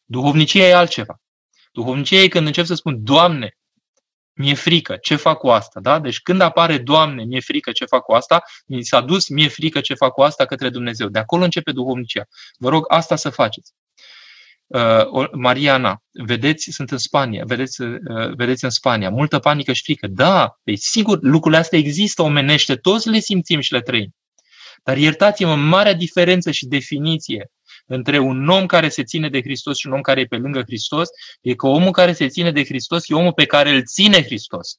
[0.06, 1.22] Duhovnicia e altceva.
[1.72, 3.58] Duhovnicia e când încep să spun, Doamne,
[4.34, 5.80] mi-e frică, ce fac cu asta?
[5.80, 6.00] Da?
[6.00, 9.82] Deci când apare, Doamne, mi-e frică, ce fac cu asta, mi s-a dus, mi-e frică,
[9.82, 11.08] ce fac cu asta către Dumnezeu.
[11.08, 12.28] De acolo începe duhovnicia.
[12.58, 13.74] Vă rog, asta să faceți.
[14.68, 17.98] Uh, Mariana, vedeți, sunt în Spania, vedeți, uh,
[18.36, 20.08] vedeți în Spania, multă panică și frică.
[20.08, 24.16] Da, pe sigur, lucrurile astea există omenește, toți le simțim și le trăim.
[24.84, 27.52] Dar iertați-mă, marea diferență și definiție
[27.86, 30.62] între un om care se ține de Hristos și un om care e pe lângă
[30.62, 31.10] Hristos
[31.42, 34.78] e că omul care se ține de Hristos e omul pe care îl ține Hristos.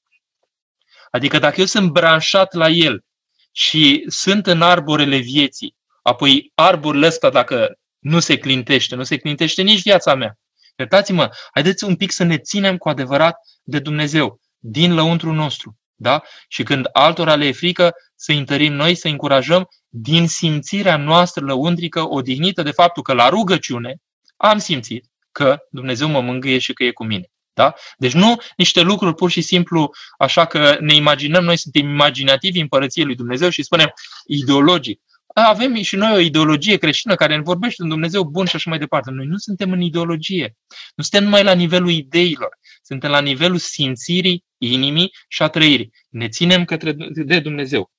[1.11, 3.05] Adică dacă eu sunt branșat la el
[3.53, 9.63] și sunt în arborele vieții, apoi arborul ăsta, dacă nu se clintește, nu se clintește
[9.63, 10.39] nici viața mea.
[10.77, 15.79] Iertați-mă, haideți un pic să ne ținem cu adevărat de Dumnezeu, din lăuntru nostru.
[15.95, 16.23] Da?
[16.49, 22.09] Și când altora le e frică, să întărim noi, să încurajăm din simțirea noastră lăuntrică,
[22.09, 23.97] odihnită de faptul că la rugăciune
[24.37, 27.31] am simțit că Dumnezeu mă mângâie și că e cu mine.
[27.53, 27.75] Da?
[27.97, 32.69] Deci nu niște lucruri pur și simplu așa că ne imaginăm, noi suntem imaginativi în
[32.69, 33.93] Părăției lui Dumnezeu și spunem
[34.27, 35.01] ideologic
[35.43, 38.79] avem și noi o ideologie creștină care ne vorbește un Dumnezeu bun și așa mai
[38.79, 39.11] departe.
[39.11, 40.57] Noi nu suntem în ideologie.
[40.95, 42.59] Nu suntem numai la nivelul ideilor.
[42.83, 45.93] Suntem la nivelul simțirii inimii și a trăirii.
[46.09, 47.93] Ne ținem către de Dumnezeu.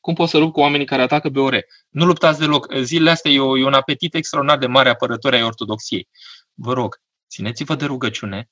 [0.00, 1.64] Cum poți să lupt cu oamenii care atacă BOR?
[1.88, 2.74] Nu luptați deloc.
[2.74, 6.08] Zilele astea e, o, e un apetit extraordinar de mare apărători ai ortodoxiei.
[6.54, 8.50] Vă rog, țineți-vă de rugăciune,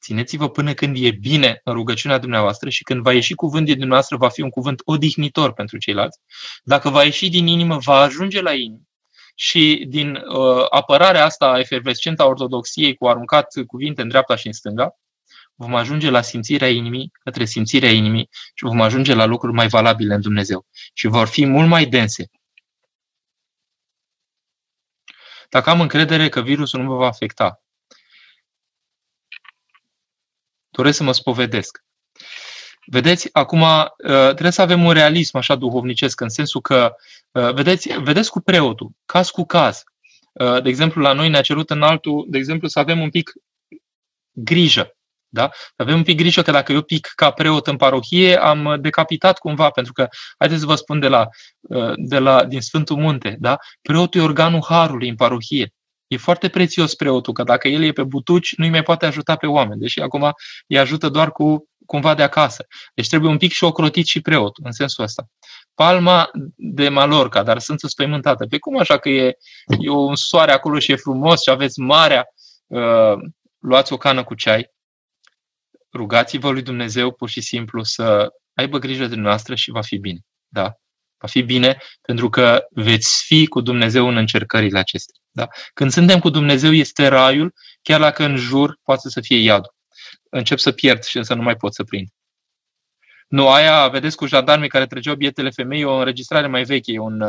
[0.00, 4.16] țineți-vă până când e bine în rugăciunea dumneavoastră și când va ieși cuvânt din dumneavoastră,
[4.16, 6.18] va fi un cuvânt odihnitor pentru ceilalți.
[6.62, 8.82] Dacă va ieși din inimă, va ajunge la inimă.
[9.34, 14.52] Și din uh, apărarea asta efervescentă a ortodoxiei cu aruncat cuvinte în dreapta și în
[14.52, 14.96] stânga,
[15.54, 20.14] vom ajunge la simțirea inimii, către simțirea inimii și vom ajunge la lucruri mai valabile
[20.14, 20.66] în Dumnezeu.
[20.92, 22.30] Și vor fi mult mai dense.
[25.48, 27.62] Dacă am încredere că virusul nu vă va afecta,
[30.80, 31.84] doresc să mă spovedesc.
[32.86, 36.94] Vedeți, acum uh, trebuie să avem un realism așa duhovnicesc, în sensul că,
[37.30, 39.82] uh, vedeți, vedeți cu preotul, caz cu caz.
[40.32, 43.32] Uh, de exemplu, la noi ne-a cerut în altul, de exemplu, să avem un pic
[44.32, 44.94] grijă
[45.32, 45.50] da?
[45.76, 49.70] Avem un pic grijă că dacă eu pic ca preot în parohie, am decapitat cumva,
[49.70, 50.08] pentru că,
[50.38, 51.28] haideți să vă spun de la,
[51.96, 53.58] de la, din Sfântul Munte, da?
[53.82, 55.74] preotul e organul harului în parohie.
[56.10, 59.46] E foarte prețios preotul, că dacă el e pe butuci, nu-i mai poate ajuta pe
[59.46, 60.32] oameni, deși acum
[60.66, 62.66] îi ajută doar cu cumva de acasă.
[62.94, 65.24] Deci trebuie un pic și ocrotit și preot, în sensul ăsta.
[65.74, 68.46] Palma de Malorca, dar sunt spăimântată.
[68.46, 69.32] Pe cum așa că e,
[69.80, 72.26] e un soare acolo și e frumos și aveți marea,
[72.66, 73.14] uh,
[73.58, 74.70] luați o cană cu ceai,
[75.92, 80.20] rugați-vă lui Dumnezeu pur și simplu să aibă grijă de noastră și va fi bine.
[80.48, 80.74] Da?
[81.18, 85.19] Va fi bine pentru că veți fi cu Dumnezeu în încercările acestea.
[85.30, 85.48] Da?
[85.74, 89.74] Când suntem cu Dumnezeu este raiul, chiar dacă în jur poate să fie iadul.
[90.30, 92.08] Încep să pierd și însă nu mai pot să prind.
[93.28, 96.98] Nu, aia, vedeți, cu jandarmii care trăgeau bietele femei, e o înregistrare mai veche, e
[96.98, 97.22] un,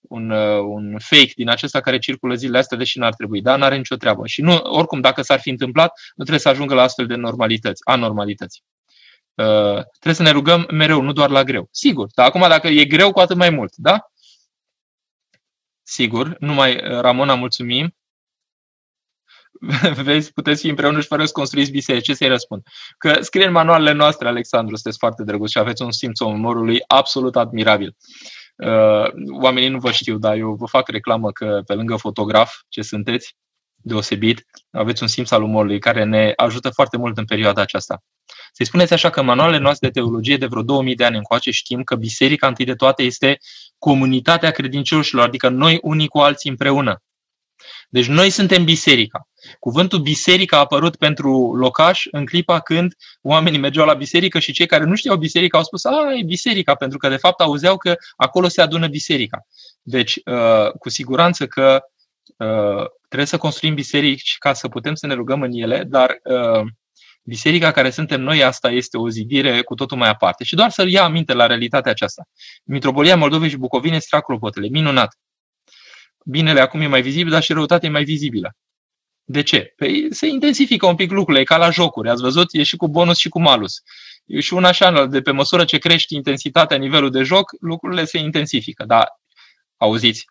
[0.00, 0.30] un,
[0.60, 3.56] un fake din acesta care circulă zilele astea, deși n-ar trebui, da?
[3.56, 4.26] N-are nicio treabă.
[4.26, 7.80] Și nu, oricum, dacă s-ar fi întâmplat, nu trebuie să ajungă la astfel de normalități,
[7.84, 8.62] anormalități.
[9.34, 11.68] Uh, trebuie să ne rugăm mereu, nu doar la greu.
[11.70, 14.11] Sigur, dar acum dacă e greu, cu atât mai mult, da?
[15.92, 17.96] Sigur, numai Ramona, mulțumim.
[20.02, 22.04] Vezi, puteți fi împreună și fără să construiți biserici.
[22.04, 22.62] Ce să-i răspund?
[22.98, 27.36] Că scrie în manualele noastre, Alexandru, sunteți foarte drăguț și aveți un simț umorului absolut
[27.36, 27.96] admirabil.
[28.56, 29.04] Uh,
[29.40, 33.36] oamenii nu vă știu, dar eu vă fac reclamă că pe lângă fotograf ce sunteți,
[33.74, 38.02] deosebit, aveți un simț al umorului care ne ajută foarte mult în perioada aceasta.
[38.52, 41.50] Să-i spuneți așa că în manualele noastre de teologie de vreo 2000 de ani încoace
[41.50, 43.38] știm că biserica întâi de toate este
[43.88, 47.02] comunitatea credincioșilor, adică noi unii cu alții împreună.
[47.88, 49.28] Deci noi suntem biserica.
[49.58, 54.66] Cuvântul biserică a apărut pentru locaș în clipa când oamenii mergeau la biserică și cei
[54.66, 57.94] care nu știau biserica au spus, a, e biserica, pentru că de fapt auzeau că
[58.16, 59.46] acolo se adună biserica.
[59.82, 61.82] Deci, uh, cu siguranță că
[62.36, 66.66] uh, trebuie să construim biserici ca să putem să ne rugăm în ele, dar uh,
[67.22, 70.44] biserica care suntem noi, asta este o zidire cu totul mai aparte.
[70.44, 72.28] Și doar să ia aminte la realitatea aceasta.
[72.64, 74.68] Mitropolia Moldovei și Bucovine este clopotele.
[74.68, 75.18] Minunat.
[76.24, 78.56] Binele acum e mai vizibil, dar și răutatea e mai vizibilă.
[79.24, 79.72] De ce?
[79.76, 82.08] Păi se intensifică un pic lucrurile, e ca la jocuri.
[82.08, 82.48] Ați văzut?
[82.52, 83.82] E și cu bonus și cu malus.
[84.26, 88.18] E și una așa, de pe măsură ce crești intensitatea, nivelul de joc, lucrurile se
[88.18, 88.84] intensifică.
[88.84, 89.08] Dar,
[89.76, 90.24] auziți,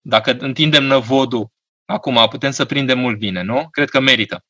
[0.00, 1.50] dacă întindem năvodul,
[1.84, 3.68] acum putem să prindem mult bine, nu?
[3.70, 4.44] Cred că merită.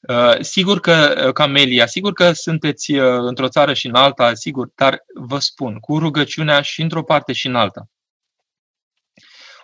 [0.00, 4.70] Uh, sigur că, uh, Camelia, sigur că sunteți uh, într-o țară și în alta, sigur,
[4.74, 7.88] dar vă spun, cu rugăciunea și într-o parte și în alta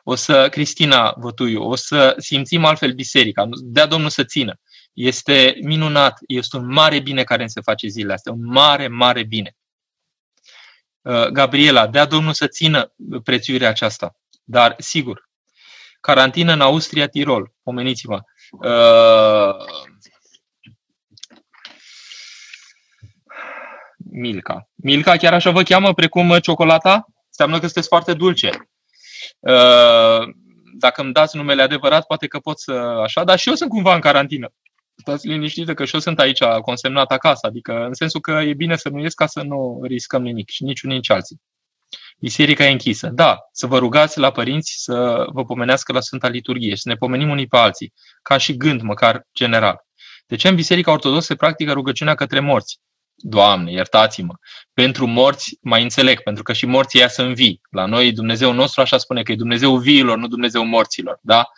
[0.04, 4.60] o să, Cristina Vătuiu, o să simțim altfel biserica, dea Domnul să țină.
[4.92, 9.56] Este minunat, este un mare bine care se face zilele astea, un mare, mare bine.
[11.00, 12.92] Uh, Gabriela, dea Domnul să țină
[13.24, 14.16] prețuirea aceasta.
[14.44, 15.28] Dar, sigur,
[16.00, 18.20] carantină în Austria, Tirol, pomeniți-vă.
[18.50, 19.66] Uh,
[24.16, 24.68] Milka.
[24.74, 27.06] Milka chiar așa vă cheamă, precum ciocolata?
[27.26, 28.50] Înseamnă că sunteți foarte dulce.
[29.38, 30.28] Uh,
[30.78, 33.94] dacă îmi dați numele adevărat, poate că pot să așa, dar și eu sunt cumva
[33.94, 34.52] în carantină.
[34.96, 38.76] Stați liniștită că și eu sunt aici consemnat acasă, adică în sensul că e bine
[38.76, 41.40] să nu ies ca să nu riscăm nimic și nici unii nici alții.
[42.18, 43.08] Biserica e închisă.
[43.08, 47.30] Da, să vă rugați la părinți să vă pomenească la Sfânta Liturghie, să ne pomenim
[47.30, 47.92] unii pe alții,
[48.22, 49.76] ca și gând, măcar general.
[50.26, 52.80] De ce în Biserica Ortodoxă se practică rugăciunea către morți?
[53.26, 54.34] Doamne, iertați-mă.
[54.72, 57.60] Pentru morți mai înțeleg, pentru că și morții ia să învii.
[57.70, 61.18] La noi Dumnezeu nostru așa spune că e Dumnezeu viilor, nu Dumnezeu morților.
[61.22, 61.48] Da?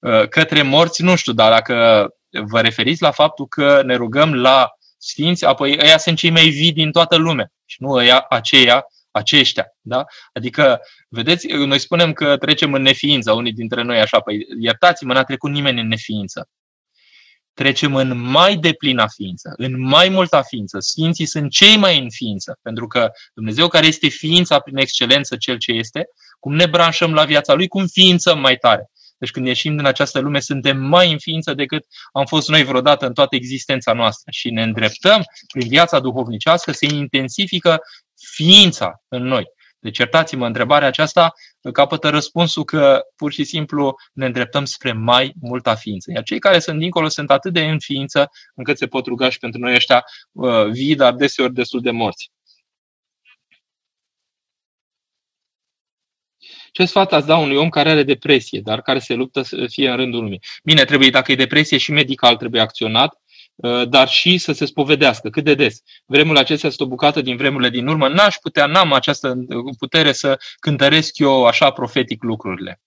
[0.00, 4.70] Uh, către morți, nu știu, dar dacă vă referiți la faptul că ne rugăm la
[4.98, 9.66] sfinți, apoi ăia sunt cei mai vii din toată lumea și nu ăia, aceia aceștia.
[9.80, 10.04] Da?
[10.32, 15.24] Adică, vedeți, noi spunem că trecem în neființă, unii dintre noi așa, păi iertați-mă, n-a
[15.24, 16.48] trecut nimeni în neființă.
[17.54, 20.80] Trecem în mai deplină ființă, în mai multă ființă.
[20.80, 25.56] Sfinții sunt cei mai în ființă, pentru că Dumnezeu care este ființa prin excelență, cel
[25.56, 26.04] ce este,
[26.38, 28.90] cum ne branșăm la viața Lui, cum ființă mai tare.
[29.18, 33.06] Deci când ieșim din această lume, suntem mai în ființă decât am fost noi vreodată
[33.06, 37.80] în toată existența noastră și ne îndreptăm prin viața duhovnicească, se intensifică
[38.14, 39.44] ființa în noi.
[39.82, 41.32] Deci iertați-mă, întrebarea aceasta
[41.72, 46.10] capătă răspunsul că pur și simplu ne îndreptăm spre mai multă ființă.
[46.14, 49.38] Iar cei care sunt dincolo sunt atât de în ființă încât se pot ruga și
[49.38, 52.30] pentru noi ăștia uh, vii, dar deseori destul de morți.
[56.72, 59.90] Ce sfat ați da unui om care are depresie, dar care se luptă să fie
[59.90, 60.40] în rândul lumii?
[60.64, 63.21] Bine, trebuie, dacă e depresie, și medical trebuie acționat, uh,
[63.88, 65.28] dar și să se spovedească.
[65.28, 65.82] Cât de des?
[66.04, 68.08] Vremurile acestea sunt o bucată din vremurile din urmă.
[68.08, 69.34] N-aș putea, n-am această
[69.78, 72.80] putere să cântăresc eu așa profetic lucrurile.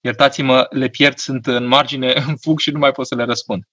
[0.00, 3.64] Iertați-mă, le pierd, sunt în margine, în fug și nu mai pot să le răspund.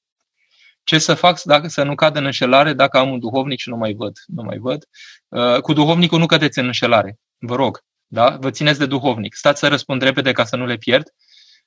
[0.83, 3.75] Ce să fac dacă să nu cad în înșelare dacă am un duhovnic și nu
[3.75, 4.13] mai văd?
[4.27, 4.85] Nu mai văd.
[5.27, 7.19] Uh, cu duhovnicul nu cădeți în înșelare.
[7.37, 7.79] Vă rog.
[8.07, 8.37] Da?
[8.39, 9.35] Vă țineți de duhovnic.
[9.35, 11.07] Stați să răspund repede ca să nu le pierd.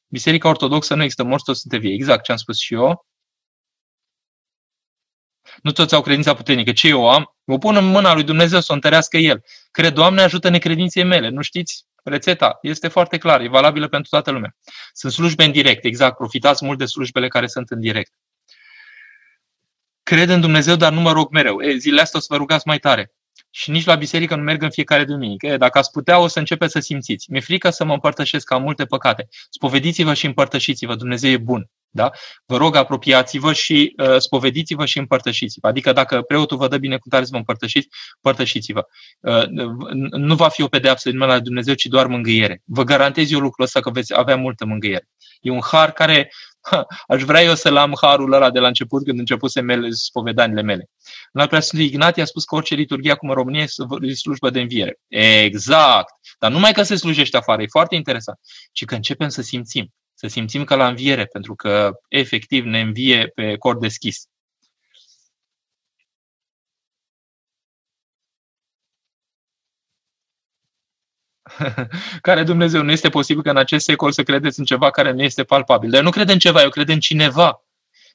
[0.09, 1.95] Biserica Ortodoxă nu există morți, toți sunt vii.
[1.95, 3.07] Exact ce am spus și eu.
[5.63, 6.73] Nu toți au credința puternică.
[6.73, 7.35] Ce eu am?
[7.45, 9.45] O pun în mâna lui Dumnezeu să o întărească El.
[9.71, 11.29] Cred, Doamne, ajută necredinței mele.
[11.29, 11.85] Nu știți?
[12.05, 14.57] Rețeta este foarte clară, e valabilă pentru toată lumea.
[14.93, 16.17] Sunt slujbe în direct, exact.
[16.17, 18.13] Profitați mult de slujbele care sunt în direct.
[20.03, 21.61] Cred în Dumnezeu, dar nu mă rog mereu.
[21.61, 23.13] E, zilele astea o să vă rugați mai tare
[23.51, 25.57] și nici la biserică nu merg în fiecare duminică.
[25.57, 27.31] Dacă ați putea, o să începeți să simțiți.
[27.31, 29.29] Mi-e frică să mă împărtășesc, am multe păcate.
[29.51, 30.95] Spovediți-vă și împărtășiți-vă.
[30.95, 31.71] Dumnezeu e bun.
[31.91, 32.11] Da?
[32.47, 35.69] Vă rog, apropiați-vă și uh, spovediți-vă și împărtășiți-vă.
[35.69, 38.87] Adică dacă preotul vă dă binecuvântare să vă împărtășiți, împărtășiți-vă.
[39.21, 39.47] Uh,
[40.11, 42.63] nu va fi o pedeapsă din mâna lui Dumnezeu, ci doar mângâiere.
[42.65, 45.09] Vă garantez eu lucrul ăsta că veți avea multă mângâiere.
[45.41, 46.31] E un har care
[47.07, 50.91] aș vrea eu să-l am harul ăla de la început, când începuse mele, spovedanile mele.
[51.33, 53.63] La Preasfântul Ignatie a spus că orice liturghie acum în România
[54.01, 54.99] e slujbă de înviere.
[55.09, 56.15] Exact!
[56.39, 58.39] Dar numai că se slujește afară, e foarte interesant,
[58.73, 59.95] ci că începem să simțim.
[60.19, 64.29] Să simțim că la înviere, pentru că efectiv ne învie pe cor deschis.
[72.23, 75.23] care Dumnezeu nu este posibil că în acest secol să credeți în ceva care nu
[75.23, 75.91] este palpabil.
[75.91, 77.65] Dar eu nu cred în ceva, eu cred în cineva.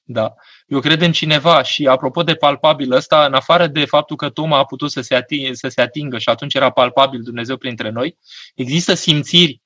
[0.03, 0.33] Da.
[0.67, 4.57] Eu cred în cineva și apropo de palpabil ăsta, în afară de faptul că Toma
[4.57, 8.17] a putut să se, atingă, să se atingă și atunci era palpabil Dumnezeu printre noi,
[8.55, 9.61] există simțiri,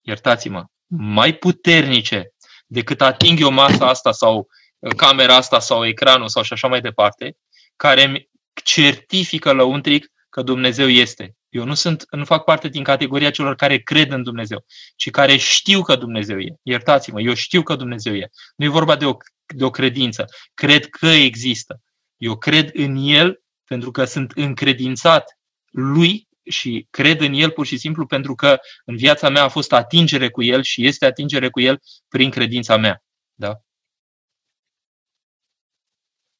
[0.00, 0.64] iertați-mă,
[0.96, 2.34] mai puternice
[2.66, 6.80] decât ating eu masa asta sau uh, camera asta sau ecranul sau și așa mai
[6.80, 7.36] departe,
[7.76, 8.28] care îmi
[8.64, 11.34] certifică lăuntric că Dumnezeu este.
[11.48, 14.64] Eu nu, sunt, nu fac parte din categoria celor care cred în Dumnezeu,
[14.96, 16.54] ci care știu că Dumnezeu e.
[16.62, 18.28] Iertați-mă, eu știu că Dumnezeu e.
[18.56, 19.16] Nu e vorba de o,
[19.46, 20.24] de o credință.
[20.54, 21.80] Cred că există.
[22.16, 25.38] Eu cred în El pentru că sunt încredințat
[25.70, 29.72] Lui și cred în El pur și simplu pentru că în viața mea a fost
[29.72, 33.02] atingere cu El și este atingere cu El prin credința mea.
[33.34, 33.60] Da?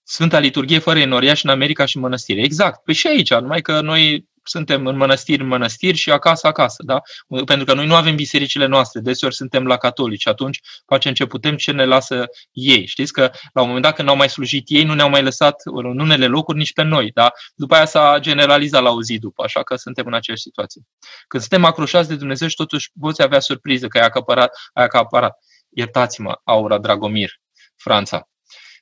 [0.03, 2.43] Sfânta Liturghie fără enoriași în America și mănăstire.
[2.43, 2.85] Exact.
[2.85, 6.83] Păi și aici, numai că noi suntem în mănăstiri, în mănăstiri și acasă, acasă.
[6.83, 7.01] Da?
[7.45, 11.57] Pentru că noi nu avem bisericile noastre, deseori suntem la catolici, atunci facem ce putem,
[11.57, 12.87] ce ne lasă ei.
[12.87, 15.61] Știți că la un moment dat când au mai slujit ei, nu ne-au mai lăsat
[15.65, 17.11] în unele locuri nici pe noi.
[17.13, 17.33] Da?
[17.55, 20.83] După aia s-a generalizat la o zi după, așa că suntem în aceeași situație.
[21.29, 25.39] Când suntem acroșați de Dumnezeu și totuși poți avea surpriză că ai acaparat, ai acaparat.
[25.69, 27.31] Iertați-mă, Aura Dragomir,
[27.77, 28.29] Franța.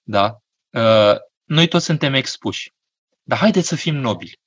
[0.02, 0.36] Da?
[0.70, 2.72] Uh, noi toți suntem expuși.
[3.22, 4.40] Dar haideți să fim nobili.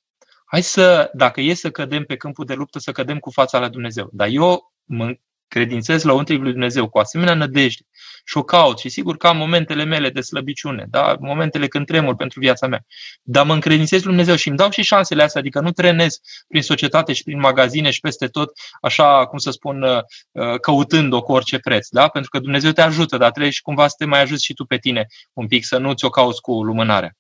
[0.52, 3.70] Hai să, dacă e să cădem pe câmpul de luptă, să cădem cu fața la
[3.70, 4.10] Dumnezeu.
[4.12, 5.16] Dar eu mă
[5.48, 7.84] credințez la untriul lui Dumnezeu cu asemenea nădejde
[8.26, 11.18] și o caut și sigur că am momentele mele de slăbiciune, da?
[11.20, 12.86] momentele când tremur pentru viața mea.
[13.22, 16.62] Dar mă încredințez lui Dumnezeu și îmi dau și șansele astea, adică nu trenez prin
[16.62, 20.00] societate și prin magazine și peste tot, așa cum să spun, uh,
[20.32, 22.08] uh, căutând-o cu orice preț, da?
[22.08, 24.66] pentru că Dumnezeu te ajută, dar trebuie și cumva să te mai ajuți și tu
[24.66, 27.16] pe tine un pic, să nu ți-o cauți cu lumânarea.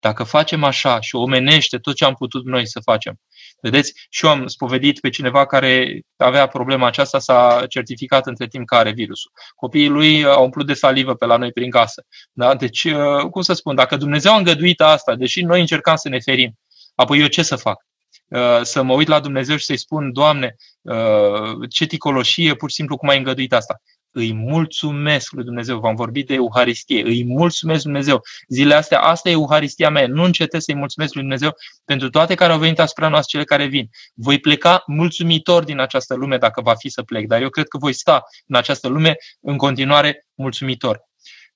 [0.00, 3.20] Dacă facem așa și omenește tot ce am putut noi să facem,
[3.60, 8.66] vedeți, și eu am spovedit pe cineva care avea problema aceasta, s-a certificat între timp
[8.66, 9.30] că are virusul.
[9.54, 12.04] Copiii lui au umplut de salivă pe la noi prin casă.
[12.32, 12.54] Da?
[12.54, 16.18] Deci, uh, cum să spun, dacă Dumnezeu a îngăduit asta, deși noi încercam să ne
[16.18, 16.58] ferim,
[16.94, 17.87] apoi eu ce să fac?
[18.28, 22.74] Uh, să mă uit la Dumnezeu și să-i spun, Doamne, uh, ce ticoloșie, pur și
[22.74, 23.80] simplu cum ai îngăduit asta.
[24.10, 28.20] Îi mulțumesc lui Dumnezeu, v-am vorbit de Euharistie, îi mulțumesc Dumnezeu.
[28.48, 31.54] Zilele astea, asta e Euharistia mea, nu încetez să-i mulțumesc lui Dumnezeu
[31.84, 33.88] pentru toate care au venit asupra noastră, cele care vin.
[34.14, 37.78] Voi pleca mulțumitor din această lume dacă va fi să plec, dar eu cred că
[37.78, 41.07] voi sta în această lume în continuare mulțumitor.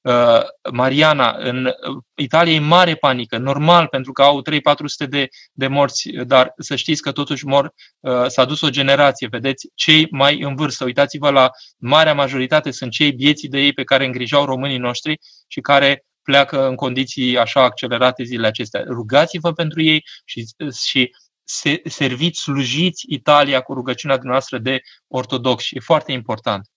[0.03, 0.42] Uh,
[0.72, 1.72] Mariana, în
[2.14, 7.03] Italia e mare panică, normal, pentru că au 3-400 de, de morți, dar să știți
[7.03, 11.50] că totuși mor, uh, s-a dus o generație, vedeți, cei mai în vârstă, uitați-vă la
[11.76, 16.66] marea majoritate, sunt cei vieții de ei pe care îngrijau românii noștri și care pleacă
[16.66, 18.84] în condiții așa accelerate zilele acestea.
[18.86, 20.46] Rugați-vă pentru ei și,
[20.86, 21.11] și
[21.84, 25.64] serviți, slujiți Italia cu rugăciunea dumneavoastră de ortodox.
[25.70, 26.72] E foarte important.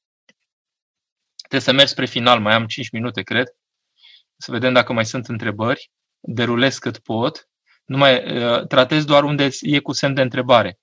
[1.47, 3.47] Trebuie să merg spre final, mai am 5 minute, cred.
[4.37, 5.91] Să vedem dacă mai sunt întrebări.
[6.19, 7.49] Derulez cât pot.
[7.85, 10.79] Nu mai uh, tratez doar unde e cu semn de întrebare.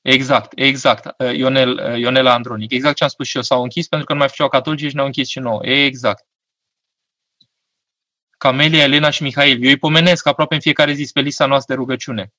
[0.00, 1.14] Exact, exact.
[1.18, 2.70] Uh, Ionel, uh, Ionela Andronic.
[2.70, 3.42] Exact ce am spus și eu.
[3.42, 5.66] S-au închis pentru că nu mai făceau catolici și ne-au închis și nouă.
[5.66, 6.26] Exact.
[8.38, 9.62] Camelia, Elena și Mihail.
[9.62, 12.32] Eu îi pomenesc aproape în fiecare zi pe lista noastră de rugăciune.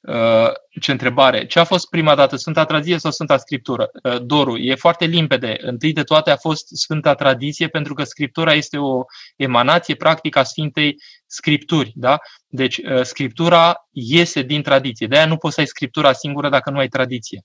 [0.00, 1.46] Uh, ce întrebare.
[1.46, 3.90] Ce a fost prima dată, Sfânta Tradiție sau Sfânta Scriptură?
[4.02, 5.56] Uh, Doru, e foarte limpede.
[5.60, 9.02] Întâi de toate a fost Sfânta Tradiție pentru că Scriptura este o
[9.36, 10.96] emanație practică a Sfintei
[11.26, 11.92] Scripturi.
[11.94, 12.18] Da?
[12.46, 15.06] Deci uh, Scriptura iese din tradiție.
[15.06, 17.44] De-aia nu poți să ai Scriptura singură dacă nu ai tradiție.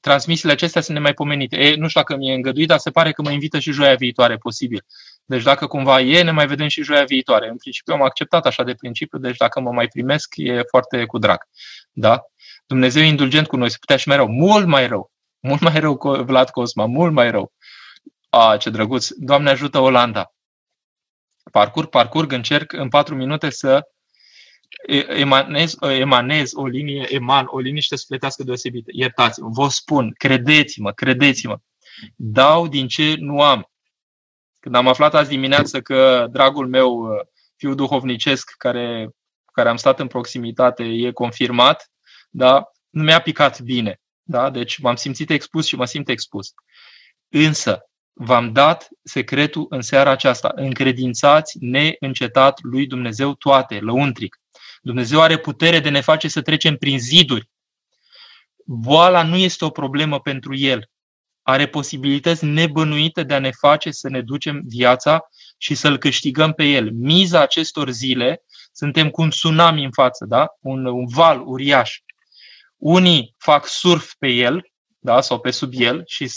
[0.00, 1.56] Transmisiile acestea sunt nemaipomenite.
[1.56, 4.36] E, nu știu dacă mi-e îngăduit, dar se pare că mă invită și joia viitoare,
[4.36, 4.84] posibil.
[5.24, 7.48] Deci dacă cumva e, ne mai vedem și joia viitoare.
[7.48, 11.18] În principiu am acceptat așa de principiu, deci dacă mă mai primesc, e foarte cu
[11.18, 11.38] drag.
[11.92, 12.22] Da?
[12.66, 15.12] Dumnezeu e indulgent cu noi, se putea și mai rău, mult mai rău.
[15.40, 17.52] Mult mai rău cu Vlad Cosma, mult mai rău.
[18.28, 19.08] A, ce drăguț.
[19.16, 20.34] Doamne ajută Olanda.
[21.50, 23.88] Parcurg, parcurg, încerc în patru minute să
[25.08, 28.90] emanez, emanez o linie, eman, o liniște sufletească deosebită.
[28.92, 31.58] Iertați-mă, vă spun, credeți-mă, credeți-mă.
[32.16, 33.70] Dau din ce nu am.
[34.64, 37.20] Când am aflat azi dimineață că dragul meu, uh,
[37.56, 39.08] fiu duhovnicesc, care,
[39.52, 41.90] care am stat în proximitate, e confirmat,
[42.30, 44.00] da, nu mi-a picat bine.
[44.22, 44.50] Da?
[44.50, 46.52] Deci m-am simțit expus și mă simt expus.
[47.28, 47.80] Însă,
[48.12, 50.52] v-am dat secretul în seara aceasta.
[50.54, 54.40] Încredințați neîncetat lui Dumnezeu toate, lăuntric.
[54.80, 57.48] Dumnezeu are putere de ne face să trecem prin ziduri.
[58.66, 60.88] Boala nu este o problemă pentru el
[61.44, 65.28] are posibilități nebănuite de a ne face să ne ducem viața
[65.58, 66.90] și să-l câștigăm pe el.
[66.92, 68.42] Miza acestor zile,
[68.72, 70.46] suntem cu un tsunami în față, da?
[70.60, 71.98] un, un val uriaș.
[72.76, 74.62] Unii fac surf pe el
[74.98, 75.20] da?
[75.20, 76.30] sau pe sub el și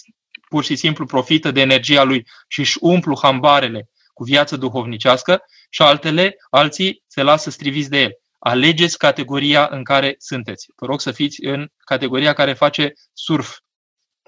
[0.49, 5.81] pur și simplu profită de energia lui și își umplu hambarele cu viață duhovnicească și
[5.81, 8.11] altele, alții se lasă striviți de el.
[8.39, 10.67] Alegeți categoria în care sunteți.
[10.75, 13.57] Vă rog să fiți în categoria care face surf.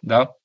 [0.01, 0.38] Da?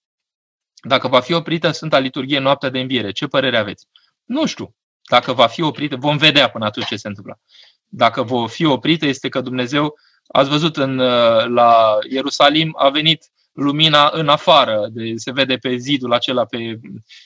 [0.85, 3.87] Dacă va fi oprită Sfânta Liturghie noaptea de înviere, ce părere aveți?
[4.25, 4.75] Nu știu.
[5.09, 7.41] Dacă va fi oprită, vom vedea până atunci ce se întâmplă.
[7.89, 9.95] Dacă va fi oprită, este că Dumnezeu,
[10.27, 15.77] ați văzut în, uh, la Ierusalim, a venit lumina în afară, de, se vede pe
[15.77, 16.81] zidul acela, pe,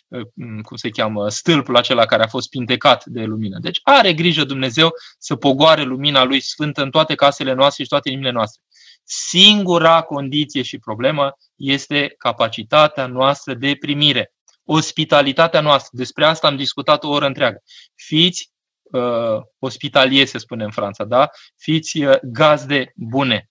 [0.08, 0.22] uh,
[0.62, 3.58] cum se cheamă, stâlpul acela care a fost pintecat de lumină.
[3.60, 8.08] Deci are grijă Dumnezeu să pogoare lumina Lui Sfântă în toate casele noastre și toate
[8.08, 8.62] inimile noastre.
[9.10, 14.32] Singura condiție și problemă este capacitatea noastră de primire,
[14.64, 15.90] ospitalitatea noastră.
[15.92, 17.62] Despre asta am discutat o oră întreagă.
[17.94, 18.52] Fiți
[18.82, 21.28] uh, ospitalie, se spune în Franța, da?
[21.56, 23.50] Fiți uh, gazde bune.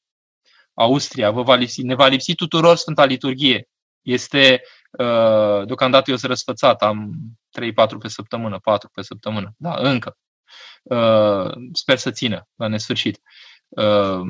[0.73, 3.67] Austria vă va lipsi, ne va lipsi tuturor Sfânta Liturghie.
[4.01, 7.11] Este, uh, deocamdată eu sunt răsfățat, am
[7.61, 10.17] 3-4 pe săptămână, 4 pe săptămână, da, încă.
[10.83, 13.19] Uh, sper să țină la nesfârșit.
[13.67, 14.21] Uh,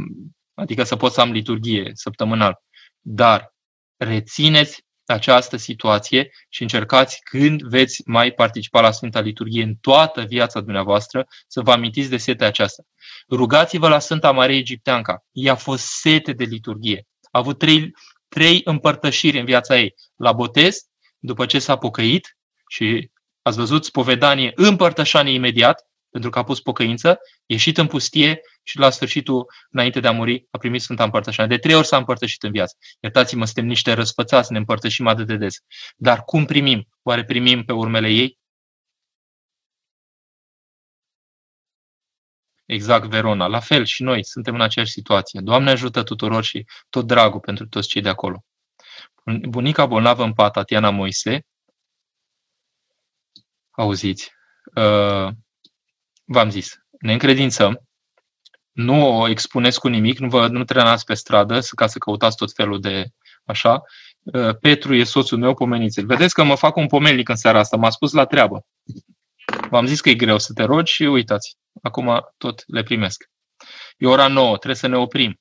[0.58, 2.62] adică să pot să am liturghie săptămânal.
[3.01, 3.53] Dar
[3.97, 10.62] rețineți această situație și încercați când veți mai participa la Sfânta Liturghie în toată viața
[10.62, 12.84] dumneavoastră să vă amintiți de setea aceasta.
[13.30, 15.24] Rugați-vă la Sfânta Maria Egipteanca.
[15.32, 17.08] Ea a fost sete de liturghie.
[17.32, 17.91] A avut trei,
[18.28, 19.93] trei împărtășiri în viața ei.
[20.16, 20.78] La botez,
[21.20, 22.38] după ce s-a pocăit
[22.68, 28.78] și ați văzut spovedanie, împărtășanie imediat, pentru că a pus pocăință, ieșit în pustie și
[28.78, 31.55] la sfârșitul, înainte de a muri, a primit Sfânta Împărtășanie.
[31.55, 32.76] De trei ori s-a împărtășit în viață.
[32.99, 35.55] Iertați-mă, suntem niște răsfățați, ne împărtășim atât de des.
[35.95, 36.88] Dar cum primim?
[37.01, 38.39] Oare primim pe urmele ei?
[42.65, 43.47] Exact, Verona.
[43.47, 45.39] La fel și noi suntem în aceeași situație.
[45.43, 48.43] Doamne ajută tuturor și tot dragul pentru toți cei de acolo.
[49.49, 51.45] Bunica bolnavă în pat, Tatiana Moise,
[53.72, 54.32] auziți,
[54.76, 55.30] uh,
[56.26, 57.87] v-am zis, ne încredințăm
[58.78, 62.53] nu o expuneți cu nimic, nu vă nu trenați pe stradă ca să căutați tot
[62.53, 63.05] felul de
[63.45, 63.82] așa.
[64.23, 66.05] Uh, Petru e soțul meu, pomeniți-l.
[66.05, 68.65] Vedeți că mă fac un pomelnic în seara asta, m-a spus la treabă.
[69.69, 73.30] V-am zis că e greu să te rogi și uitați, acum tot le primesc.
[73.97, 75.39] E ora nouă, trebuie să ne oprim.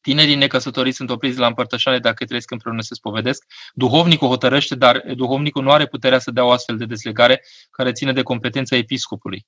[0.00, 3.44] Tinerii necăsătoriți sunt opriți la împărtășare dacă trăiesc împreună să spovedesc.
[3.72, 8.12] Duhovnicul hotărăște, dar duhovnicul nu are puterea să dea o astfel de deslegare care ține
[8.12, 9.46] de competența episcopului.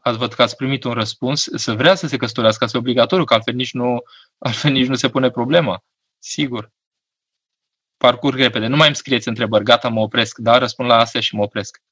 [0.00, 3.34] Ați văd că ați primit un răspuns, să vrea să se căsătorească, să obligatoriu, că
[3.34, 4.02] altfel nici, nu,
[4.38, 5.84] altfel nici nu se pune problema.
[6.18, 6.72] Sigur.
[7.96, 8.66] Parcurg repede.
[8.66, 9.64] Nu mai îmi scrieți întrebări.
[9.64, 10.38] Gata, mă opresc.
[10.38, 11.82] Da, răspund la astea și mă opresc.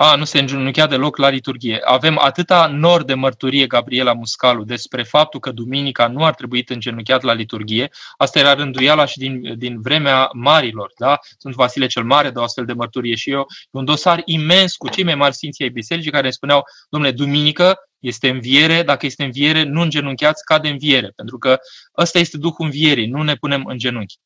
[0.00, 1.80] A, nu se îngenunchea deloc la liturghie.
[1.84, 7.22] Avem atâta nor de mărturie, Gabriela Muscalu, despre faptul că duminica nu ar trebui îngenunchiat
[7.22, 7.90] la liturghie.
[8.16, 10.92] Asta era rânduiala și din, din vremea marilor.
[10.98, 11.18] Da?
[11.38, 13.46] Sunt Vasile cel Mare de o astfel de mărturie și eu.
[13.70, 18.28] un dosar imens cu cei mai mari sfinții ai bisericii care spuneau, domnule, duminică este
[18.28, 21.12] înviere, dacă este înviere, nu îngenunchiați, cade înviere.
[21.16, 21.58] Pentru că
[21.96, 24.18] ăsta este Duhul învierii, nu ne punem în genunchi.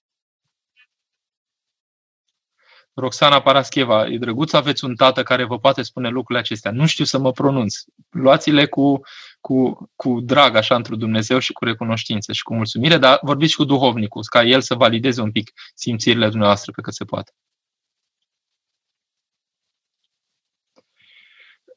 [2.94, 6.70] Roxana Parascheva, e drăguț să aveți un tată care vă poate spune lucrurile acestea.
[6.70, 7.76] Nu știu să mă pronunț.
[8.10, 9.00] Luați-le cu,
[9.40, 13.64] cu, cu drag, așa, într Dumnezeu și cu recunoștință și cu mulțumire, dar vorbiți cu
[13.64, 17.32] duhovnicul, ca el să valideze un pic simțirile dumneavoastră pe cât se poate.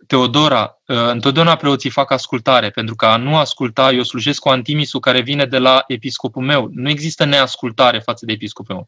[0.08, 5.00] Teodora, ă, întotdeauna preoții fac ascultare, pentru că a nu asculta, eu slujesc cu antimisul
[5.00, 6.70] care vine de la episcopul meu.
[6.72, 8.86] Nu există neascultare față de episcopul meu.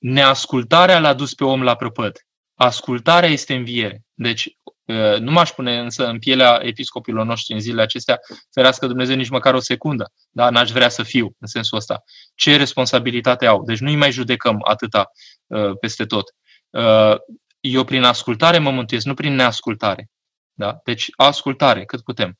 [0.00, 2.18] Neascultarea l-a dus pe om la prăpăd.
[2.54, 4.02] Ascultarea este înviere.
[4.14, 4.48] Deci
[4.88, 8.20] ă, nu m-aș pune însă în pielea episcopilor noștri în zilele acestea,
[8.52, 10.12] ferească Dumnezeu nici măcar o secundă.
[10.30, 10.50] Da?
[10.50, 12.02] N-aș vrea să fiu în sensul ăsta.
[12.34, 13.64] Ce responsabilitate au?
[13.64, 15.10] Deci nu-i mai judecăm atâta
[15.46, 16.34] uh, peste tot.
[16.70, 17.16] Uh,
[17.60, 20.10] eu prin ascultare mă mântuiesc, nu prin neascultare.
[20.52, 20.80] Da?
[20.84, 22.38] Deci ascultare, cât putem.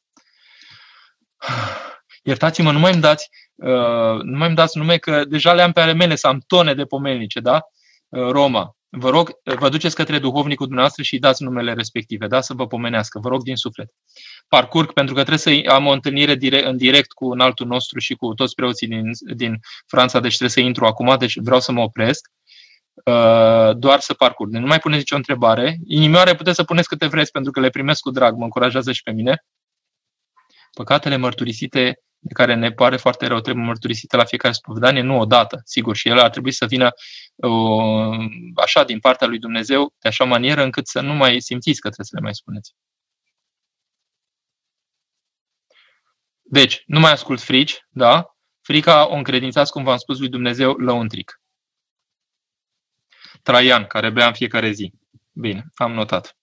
[2.23, 5.73] Iertați-mă, nu mai îmi dați, uh, nu mai îmi dați nume că deja le am
[5.73, 7.61] pe ale mele, să am tone de pomelnice, da?
[8.09, 8.75] Uh, Roma.
[8.93, 12.41] Vă rog, vă duceți către duhovnicul dumneavoastră și îi dați numele respective, da?
[12.41, 13.19] Să vă pomenească.
[13.19, 13.91] Vă rog din suflet.
[14.49, 17.99] Parcurg, pentru că trebuie să am o întâlnire direct, în direct cu un altul nostru
[17.99, 21.73] și cu toți preoții din, din Franța, deci trebuie să intru acum, deci vreau să
[21.73, 22.31] mă opresc.
[23.05, 24.51] Uh, doar să parcurg.
[24.51, 25.79] Deci nu mai puneți nicio întrebare.
[25.87, 29.03] Inimioare puteți să puneți câte vreți, pentru că le primesc cu drag, mă încurajează și
[29.03, 29.45] pe mine.
[30.73, 35.61] Păcatele mărturisite de care ne pare foarte rău, trebuie mărturisite la fiecare spovedanie, nu odată,
[35.65, 36.91] sigur, și el ar trebui să vină
[37.35, 38.19] uh,
[38.55, 42.07] așa din partea lui Dumnezeu, de așa manieră încât să nu mai simțiți că trebuie
[42.07, 42.75] să le mai spuneți.
[46.43, 48.37] Deci, nu mai ascult frici, da?
[48.61, 51.41] Frica o încredințați, cum v-am spus, lui Dumnezeu lăuntric.
[53.43, 54.93] Traian, care bea în fiecare zi.
[55.33, 56.37] Bine, am notat.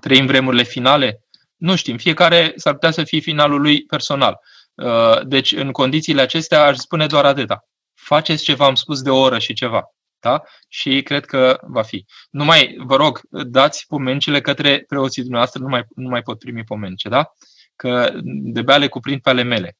[0.00, 1.24] Trăim vremurile finale?
[1.56, 1.96] Nu știm.
[1.96, 4.40] Fiecare s-ar putea să fie finalul lui personal.
[4.74, 7.64] Uh, deci, în condițiile acestea, aș spune doar atâta.
[7.94, 9.82] Faceți ce v-am spus de o oră și ceva.
[10.20, 10.42] Da?
[10.68, 12.04] Și cred că va fi.
[12.30, 16.64] Nu mai, vă rog, dați pomencile către preoții dumneavoastră, nu mai, nu mai pot primi
[16.64, 17.32] pomence, da?
[17.76, 19.76] Că de bea le cuprind pe ale mele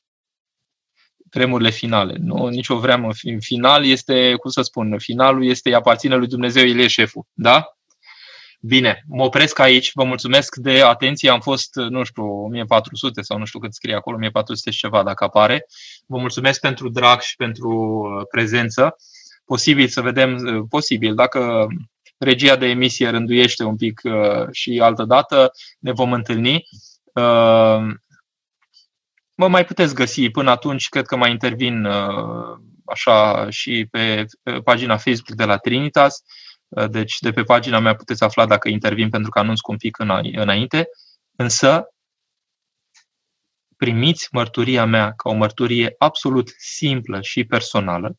[1.34, 2.16] vremurile finale.
[2.18, 3.08] Nu, nicio vreamă.
[3.38, 7.26] Final este, cum să spun, finalul este, aparține lui Dumnezeu, el e șeful.
[7.32, 7.76] Da?
[8.66, 9.90] Bine, mă opresc aici.
[9.94, 11.30] Vă mulțumesc de atenție.
[11.30, 15.24] Am fost, nu știu, 1400 sau nu știu cât scrie acolo, 1400 și ceva dacă
[15.24, 15.66] apare.
[16.06, 18.96] Vă mulțumesc pentru drag și pentru uh, prezență.
[19.44, 21.66] Posibil să vedem, uh, posibil, dacă
[22.18, 26.66] regia de emisie rânduiește un pic uh, și altă dată, ne vom întâlni.
[29.34, 34.26] Mă mai puteți găsi până atunci, cred că mai intervin uh, așa și pe
[34.64, 36.22] pagina Facebook de la Trinitas.
[36.74, 39.76] Uh, deci de pe pagina mea puteți afla dacă intervin pentru că anunț cu un
[39.76, 39.98] pic
[40.32, 40.88] înainte.
[41.36, 41.88] Însă
[43.76, 48.18] primiți mărturia mea ca o mărturie absolut simplă și personală,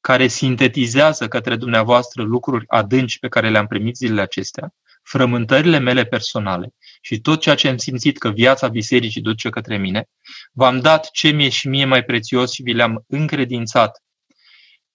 [0.00, 6.74] care sintetizează către dumneavoastră lucruri adânci pe care le-am primit zilele acestea, frământările mele personale
[7.00, 10.08] și tot ceea ce am simțit că viața bisericii duce către mine,
[10.52, 14.02] v-am dat ce mi-e și mie mai prețios și vi le-am încredințat.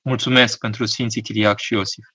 [0.01, 2.05] Mulțumesc pentru Sfinții Chiriac și Iosif.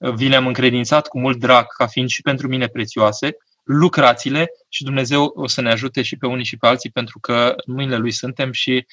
[0.00, 5.24] Vi le-am încredințat cu mult drag ca fiind și pentru mine prețioase, lucrați-le și Dumnezeu
[5.24, 8.10] o să ne ajute și pe unii și pe alții pentru că în mâinile Lui
[8.10, 8.86] suntem și,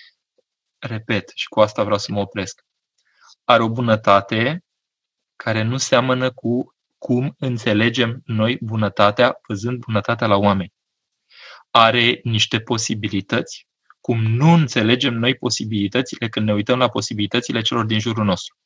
[0.80, 2.66] repet, și cu asta vreau să mă opresc,
[3.43, 4.64] are o bunătate
[5.36, 10.74] care nu seamănă cu cum înțelegem noi bunătatea, văzând bunătatea la oameni.
[11.70, 13.68] Are niște posibilități,
[14.01, 18.58] cum nu înțelegem noi posibilitățile când ne uităm la posibilitățile celor din jurul nostru.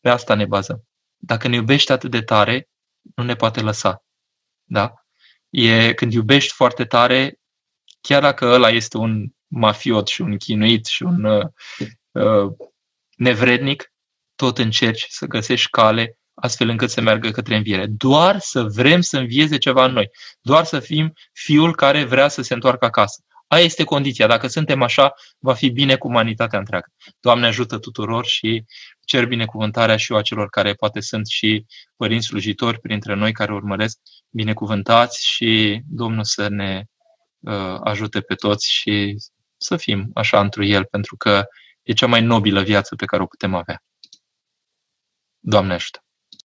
[0.00, 0.89] Pe asta ne bazăm.
[1.20, 2.68] Dacă ne iubești atât de tare,
[3.14, 4.04] nu ne poate lăsa.
[4.64, 4.92] Da?
[5.50, 7.38] E când iubești foarte tare,
[8.00, 11.46] chiar dacă ăla este un mafiot și un chinuit și un uh,
[12.10, 12.52] uh,
[13.16, 13.92] nevrednic,
[14.34, 17.86] tot încerci să găsești cale astfel încât să meargă către înviere.
[17.86, 20.10] Doar să vrem să învieze ceva în noi.
[20.40, 23.22] Doar să fim fiul care vrea să se întoarcă acasă.
[23.52, 24.26] Aia este condiția.
[24.26, 26.92] Dacă suntem așa, va fi bine cu umanitatea întreagă.
[27.20, 28.64] Doamne ajută tuturor și
[29.04, 33.52] cer binecuvântarea și eu a celor care poate sunt și părinți slujitori printre noi care
[33.52, 33.98] urmăresc
[34.30, 36.84] binecuvântați și Domnul să ne
[37.38, 39.16] uh, ajute pe toți și
[39.56, 41.44] să fim așa întru El, pentru că
[41.82, 43.82] e cea mai nobilă viață pe care o putem avea.
[45.38, 46.04] Doamne ajută!